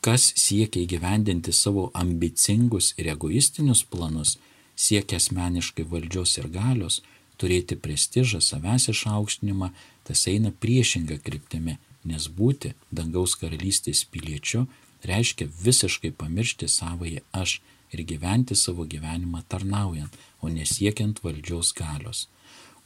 kas 0.04 0.28
siekia 0.38 0.84
įgyvendinti 0.84 1.54
savo 1.56 1.88
ambicingus 1.98 2.92
ir 3.00 3.10
egoistinius 3.16 3.82
planus, 3.90 4.36
siekia 4.76 5.18
asmeniškai 5.18 5.88
valdžios 5.90 6.36
ir 6.38 6.50
galios, 6.52 7.00
turėti 7.40 7.78
prestižą, 7.80 8.42
savęs 8.44 8.90
išaukštinimą, 8.92 9.72
tas 10.06 10.28
eina 10.30 10.52
priešinga 10.52 11.18
kryptimi, 11.24 11.78
nes 12.06 12.28
būti 12.38 12.76
dangaus 12.92 13.34
karalystės 13.40 14.04
piliečiu 14.12 14.66
reiškia 15.04 15.48
visiškai 15.62 16.12
pamiršti 16.16 16.68
savąjį 16.68 17.22
aš 17.32 17.60
ir 17.92 18.02
gyventi 18.04 18.56
savo 18.56 18.84
gyvenimą 18.84 19.42
tarnaujant, 19.48 20.12
o 20.40 20.48
nesiekiant 20.48 21.22
valdžiaus 21.24 21.72
galios. 21.76 22.26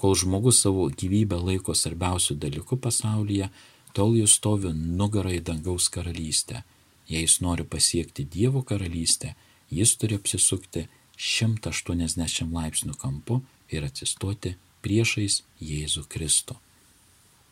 Kol 0.00 0.14
žmogus 0.16 0.62
savo 0.64 0.88
gyvybę 0.88 1.36
laiko 1.36 1.74
svarbiausių 1.76 2.36
dalykų 2.40 2.78
pasaulyje, 2.80 3.50
tol 3.92 4.16
jis 4.16 4.36
stovi 4.38 4.72
nugarai 4.72 5.40
dangaus 5.40 5.90
karalystę. 5.92 6.62
Jei 7.10 7.24
jis 7.26 7.40
nori 7.44 7.64
pasiekti 7.64 8.24
Dievo 8.24 8.62
karalystę, 8.62 9.34
jis 9.70 9.96
turi 9.98 10.16
apsisukti 10.20 10.86
180 11.18 12.54
laipsnių 12.54 12.94
kampu 12.96 13.40
ir 13.68 13.84
atsistoti 13.84 14.54
priešais 14.80 15.42
Jėzų 15.60 16.06
Kristų. 16.08 16.56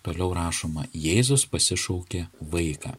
Toliau 0.07 0.31
rašoma, 0.33 0.87
Jėzus 0.95 1.45
pasišaukė 1.51 2.29
vaiką. 2.41 2.95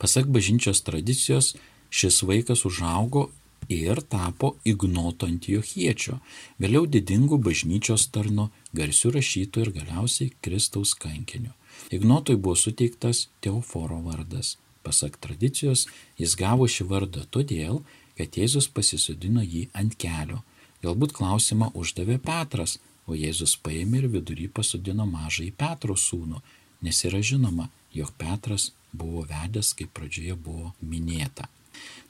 Pasak 0.00 0.30
bažnyčios 0.32 0.80
tradicijos, 0.86 1.54
šis 1.90 2.22
vaikas 2.24 2.64
užaugo 2.64 3.28
ir 3.68 4.00
tapo 4.00 4.54
Ignoto 4.64 5.28
Antiochiečio, 5.28 6.18
vėliau 6.58 6.86
didingų 6.88 7.38
bažnyčios 7.44 8.06
tarno, 8.14 8.48
garsių 8.72 9.12
rašytojų 9.18 9.66
ir 9.66 9.72
galiausiai 9.76 10.32
Kristaus 10.40 10.94
kankiniu. 10.96 11.52
Ignotui 11.92 12.36
buvo 12.36 12.56
suteiktas 12.56 13.28
Teoforo 13.44 14.00
vardas. 14.06 14.56
Pasak 14.82 15.18
tradicijos, 15.20 15.86
jis 16.16 16.36
gavo 16.40 16.64
šį 16.64 16.86
vardą 16.88 17.26
todėl, 17.28 17.82
kad 18.16 18.36
Jėzus 18.40 18.70
pasisodino 18.72 19.44
jį 19.44 19.66
ant 19.76 19.96
kelio. 20.00 20.40
Galbūt 20.80 21.12
klausimą 21.18 21.70
uždavė 21.76 22.16
Petras, 22.24 22.78
o 23.04 23.12
Jėzus 23.12 23.58
paėmė 23.60 24.00
ir 24.00 24.08
vidury 24.14 24.48
pasodino 24.48 25.04
mažąjį 25.08 25.52
Petro 25.60 25.96
sūnų, 25.96 26.40
nes 26.80 27.04
yra 27.04 27.20
žinoma, 27.20 27.68
jog 27.94 28.12
Petras 28.18 28.70
buvo 28.92 29.24
vedęs, 29.28 29.72
kaip 29.78 29.92
pradžioje 29.94 30.36
buvo 30.36 30.72
minėta. 30.82 31.48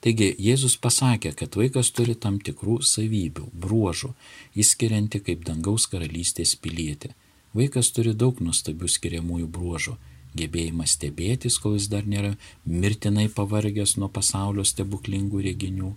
Taigi 0.00 0.30
Jėzus 0.40 0.78
pasakė, 0.80 1.34
kad 1.36 1.56
vaikas 1.60 1.90
turi 1.92 2.14
tam 2.16 2.38
tikrų 2.40 2.78
savybių, 2.88 3.50
bruožų, 3.64 4.14
įskirianti 4.62 5.20
kaip 5.26 5.44
dangaus 5.44 5.86
karalystės 5.92 6.54
pilietį. 6.56 7.12
Vaikas 7.56 7.90
turi 7.94 8.14
daug 8.14 8.40
nuostabių 8.40 8.88
skiriamųjų 8.88 9.50
bruožų. 9.58 9.96
gebėjimas 10.38 10.92
stebėtis, 10.94 11.58
kol 11.58 11.74
jis 11.74 11.88
dar 11.90 12.04
nėra 12.06 12.36
mirtinai 12.64 13.26
pavargęs 13.34 13.96
nuo 13.98 14.08
pasaulio 14.08 14.62
stebuklingų 14.62 15.40
reginių, 15.42 15.90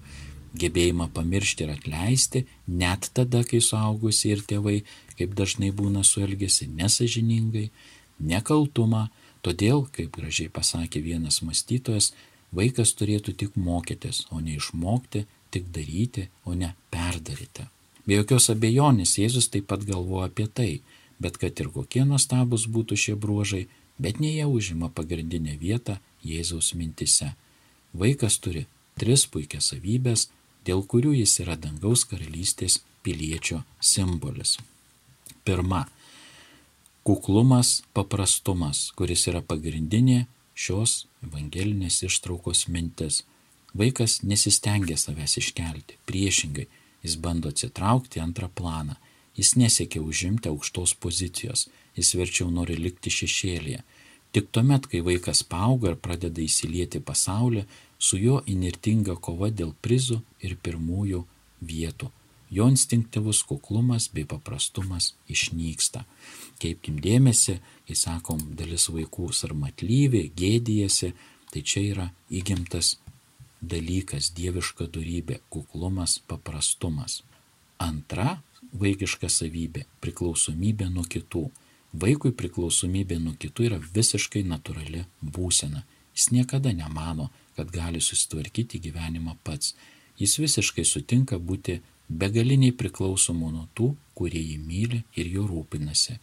gebėjimą 0.58 1.10
pamiršti 1.14 1.66
ir 1.66 1.74
atleisti, 1.76 2.46
net 2.68 3.12
tada, 3.14 3.44
kai 3.44 3.62
suaugusi 3.62 4.32
ir 4.34 4.42
tėvai, 4.42 4.80
kaip 5.20 5.36
dažnai 5.38 5.70
būna 5.70 6.02
suelgesi 6.02 6.66
nesažiningai, 6.66 7.70
nekaltumą, 8.20 9.10
todėl, 9.46 9.86
kaip 9.92 10.16
gražiai 10.18 10.50
pasakė 10.50 11.04
vienas 11.04 11.42
mąstytojas, 11.46 12.12
vaikas 12.56 12.96
turėtų 12.98 13.36
tik 13.38 13.56
mokytis, 13.60 14.26
o 14.32 14.40
ne 14.40 14.58
išmokti, 14.58 15.26
tik 15.54 15.70
daryti, 15.76 16.28
o 16.46 16.56
ne 16.58 16.74
perdaryti. 16.94 17.68
Be 18.06 18.20
jokios 18.20 18.50
abejonės 18.52 19.18
Jėzus 19.20 19.50
taip 19.52 19.70
pat 19.72 19.86
galvoja 19.88 20.28
apie 20.32 20.48
tai, 20.48 20.72
bet 21.24 21.38
kad 21.40 21.60
ir 21.60 21.70
kokie 21.72 22.04
nuostabus 22.08 22.66
būtų 22.68 22.98
šie 23.00 23.16
bruožai, 23.16 23.68
bet 24.00 24.20
ne 24.20 24.34
jie 24.34 24.48
užima 24.50 24.90
pagrindinę 24.90 25.56
vietą 25.62 26.00
Jėzaus 26.24 26.74
mintise. 26.76 27.34
Vaikas 27.94 28.40
turi 28.44 28.66
tris 29.00 29.26
puikias 29.30 29.72
savybės, 29.72 30.28
dėl 30.68 30.84
kurių 30.90 31.14
jis 31.20 31.40
yra 31.44 31.56
dangaus 31.60 32.04
karalystės 32.10 32.82
piliečio 33.04 33.62
simbolis. 33.80 34.58
Pirma, 35.44 35.86
kuklumas, 37.04 37.84
paprastumas, 37.94 38.92
kuris 38.96 39.28
yra 39.28 39.42
pagrindinė 39.44 40.24
šios 40.56 41.04
evangelinės 41.26 42.00
ištraukos 42.08 42.68
mintis. 42.72 43.24
Vaikas 43.76 44.22
nesistengia 44.24 44.96
savęs 45.02 45.36
iškelti, 45.42 45.98
priešingai, 46.08 46.68
jis 47.04 47.18
bando 47.20 47.52
atsitraukti 47.52 48.22
antrą 48.24 48.48
planą, 48.48 48.96
jis 49.36 49.56
nesiekia 49.60 50.02
užimti 50.02 50.52
aukštos 50.52 50.94
pozicijos, 51.04 51.68
jis 51.98 52.14
verčiau 52.16 52.52
nori 52.54 52.78
likti 52.80 53.12
šešėlėje. 53.12 53.84
Tik 54.34 54.50
tuomet, 54.56 54.88
kai 54.90 55.04
vaikas 55.06 55.44
paauga 55.46 55.92
ir 55.92 56.00
pradeda 56.00 56.42
įsilieti 56.42 57.02
pasaulį, 57.04 57.66
su 58.00 58.18
juo 58.18 58.40
inirtinga 58.50 59.18
kova 59.20 59.52
dėl 59.52 59.76
prizų 59.82 60.22
ir 60.42 60.56
pirmųjų 60.64 61.26
vietų. 61.62 62.10
Jo 62.54 62.68
instinktyvus 62.70 63.42
kuklumas 63.50 64.10
bei 64.14 64.28
paprastumas 64.30 65.14
išnyksta. 65.34 66.04
Keipkim 66.62 67.00
dėmesį, 67.02 67.56
kai 67.88 67.96
sakom, 67.98 68.44
dalis 68.60 68.90
vaikų 68.94 69.32
sarmatlyvi, 69.34 70.28
gėdijasi, 70.38 71.14
tai 71.50 71.64
čia 71.66 71.82
yra 71.88 72.06
įgimtas 72.30 72.98
dalykas, 73.64 74.30
dieviška 74.38 74.88
darybė, 74.94 75.40
kuklumas, 75.50 76.20
paprastumas. 76.28 77.22
Antra 77.82 78.42
vaikiška 78.74 79.30
savybė- 79.30 79.86
priklausomybė 80.04 80.90
nuo 80.94 81.04
kitų. 81.04 81.50
Vaikui 81.94 82.32
priklausomybė 82.32 83.20
nuo 83.20 83.34
kitų 83.34 83.66
yra 83.70 83.80
visiškai 83.80 84.44
natūrali 84.44 85.06
būsena. 85.24 85.84
Jis 86.16 86.30
niekada 86.32 86.74
nemano, 86.74 87.30
kad 87.56 87.72
gali 87.72 88.00
susitvarkyti 88.02 88.80
gyvenimą 88.80 89.38
pats. 89.44 89.74
Jis 90.20 90.38
visiškai 90.38 90.86
sutinka 90.86 91.40
būti 91.40 91.82
begaliniai 92.10 92.74
priklausomu 92.76 93.52
nuo 93.52 93.68
tų, 93.76 93.94
kurie 94.18 94.42
jį 94.42 94.58
myli 94.64 95.04
ir 95.16 95.30
jo 95.36 95.48
rūpinasi. 95.50 96.20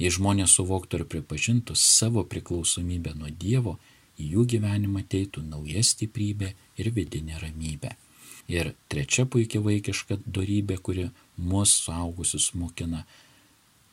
Jei 0.00 0.10
žmonės 0.12 0.56
suvoktų 0.56 1.00
ir 1.00 1.06
pripažintų 1.12 1.76
savo 1.76 2.24
priklausomybę 2.24 3.14
nuo 3.18 3.30
Dievo, 3.30 3.76
į 4.20 4.34
jų 4.34 4.44
gyvenimą 4.54 5.04
ateitų 5.04 5.44
nauja 5.48 5.82
stiprybė 5.84 6.54
ir 6.80 6.92
vidinė 6.96 7.40
ramybė. 7.40 7.94
Ir 8.50 8.72
trečia 8.90 9.26
puikia 9.30 9.60
vaikiška 9.62 10.18
darybė, 10.26 10.80
kuri 10.82 11.10
mūsų 11.38 11.84
suaugusius 11.84 12.50
mokina 12.58 13.04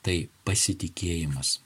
tai 0.02 0.28
pasitikėjimas. 0.48 1.60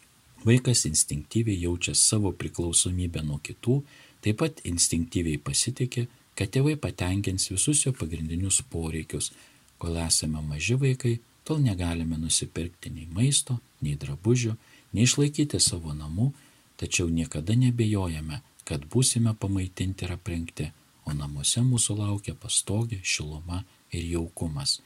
Vaikas 0.45 0.88
instinktyviai 0.89 1.61
jaučia 1.61 1.93
savo 1.95 2.32
priklausomybę 2.34 3.22
nuo 3.24 3.38
kitų, 3.45 3.78
taip 4.26 4.41
pat 4.41 4.63
instinktyviai 4.65 5.38
pasitikė, 5.38 6.07
kad 6.36 6.49
tėvai 6.49 6.76
patenkins 6.82 7.51
visus 7.51 7.86
jo 7.86 7.93
pagrindinius 7.93 8.61
poreikius. 8.74 9.30
Kol 9.82 9.98
esame 9.98 10.44
maži 10.46 10.78
vaikai, 10.78 11.16
tol 11.44 11.62
negalime 11.66 12.20
nusipirkti 12.22 12.92
nei 12.94 13.08
maisto, 13.10 13.58
nei 13.82 13.96
drabužių, 13.98 14.54
nei 14.94 15.08
išlaikyti 15.08 15.60
savo 15.60 15.96
namų, 15.98 16.30
tačiau 16.78 17.10
niekada 17.10 17.56
nebejojame, 17.58 18.42
kad 18.64 18.86
būsime 18.94 19.34
pamaitinti 19.42 20.06
ir 20.06 20.14
aprengti, 20.18 20.70
o 21.10 21.16
namuose 21.18 21.66
mūsų 21.66 21.98
laukia 21.98 22.38
pastogė, 22.38 23.02
šiluma 23.02 23.64
ir 23.92 24.06
jaukumas. 24.14 24.78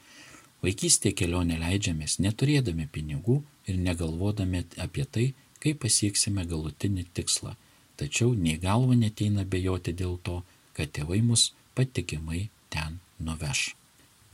Vaikystėje 0.64 1.14
kelionę 1.20 1.60
leidžiamės 1.60 2.16
neturėdami 2.24 2.88
pinigų 2.92 3.42
ir 3.68 3.76
negalvodami 3.78 4.64
apie 4.82 5.04
tai, 5.04 5.26
kaip 5.60 5.82
pasieksime 5.84 6.48
galutinį 6.48 7.04
tikslą. 7.16 7.54
Tačiau 8.00 8.32
nei 8.34 8.56
galva 8.60 8.96
neteina 8.96 9.44
bejoti 9.44 9.92
dėl 9.92 10.16
to, 10.24 10.42
kad 10.76 10.92
tėvai 10.96 11.20
mus 11.24 11.50
patikimai 11.76 12.46
ten 12.72 13.00
nuveš. 13.20 13.74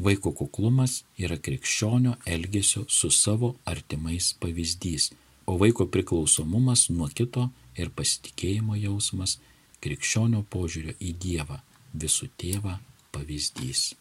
Vaiko 0.03 0.33
kuklumas 0.35 1.03
yra 1.19 1.37
krikščionio 1.39 2.17
elgesio 2.27 2.85
su 2.89 3.11
savo 3.11 3.55
artimais 3.73 4.33
pavyzdys, 4.41 5.13
o 5.47 5.57
vaiko 5.61 5.87
priklausomumas 5.87 6.89
nuo 6.91 7.09
kito 7.09 7.49
ir 7.79 7.93
pasitikėjimo 7.99 8.79
jausmas 8.83 9.37
krikščionio 9.83 10.43
požiūrio 10.55 10.97
į 10.99 11.13
Dievą, 11.25 11.61
visų 11.95 12.31
tėvą 12.41 12.79
pavyzdys. 13.15 13.93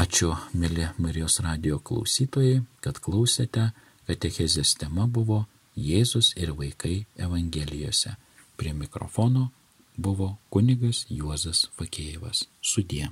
Ačiū, 0.00 0.32
mėly 0.54 0.88
Marijos 1.02 1.40
radio 1.44 1.80
klausytojai, 1.82 2.60
kad 2.80 3.00
klausėte, 3.04 3.72
katechezės 4.06 4.76
tema 4.78 5.08
buvo 5.10 5.44
Jėzus 5.76 6.32
ir 6.38 6.54
vaikai 6.56 7.06
Evangelijose. 7.18 8.14
Prie 8.56 8.72
mikrofono 8.76 9.48
buvo 9.96 10.36
kunigas 10.48 11.06
Juozas 11.10 11.66
Vakėjevas. 11.80 12.46
Sudie. 12.62 13.10